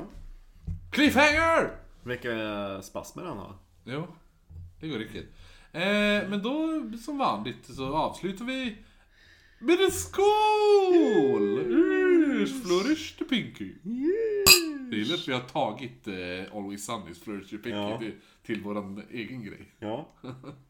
Cliffhanger! 0.90 1.76
Vilka 2.02 2.82
spasmer 2.82 3.24
han 3.24 3.38
har. 3.38 3.56
Jo, 3.84 4.06
det 4.80 4.88
går 4.88 4.98
riktigt. 4.98 5.34
Eh, 5.72 6.28
men 6.28 6.42
då, 6.42 6.82
som 7.04 7.18
vanligt, 7.18 7.74
så 7.74 7.94
avslutar 7.94 8.44
vi 8.44 8.76
en 9.60 9.90
skål! 9.90 11.58
Yes, 12.40 12.62
flourish 12.62 13.18
the 13.18 13.24
pinky. 13.24 13.74
Det 14.90 15.00
är 15.00 15.04
lätt 15.04 15.28
vi 15.28 15.32
har 15.32 15.40
tagit 15.40 16.08
eh, 16.08 16.56
Always 16.56 16.84
Sunnys 16.86 17.20
flourish 17.20 17.50
the 17.50 17.56
pinky 17.56 17.70
Ja. 17.78 17.98
till, 17.98 18.12
till 18.42 18.60
våran 18.62 19.02
egen 19.10 19.44
grej. 19.44 19.74
Ja. 19.78 20.08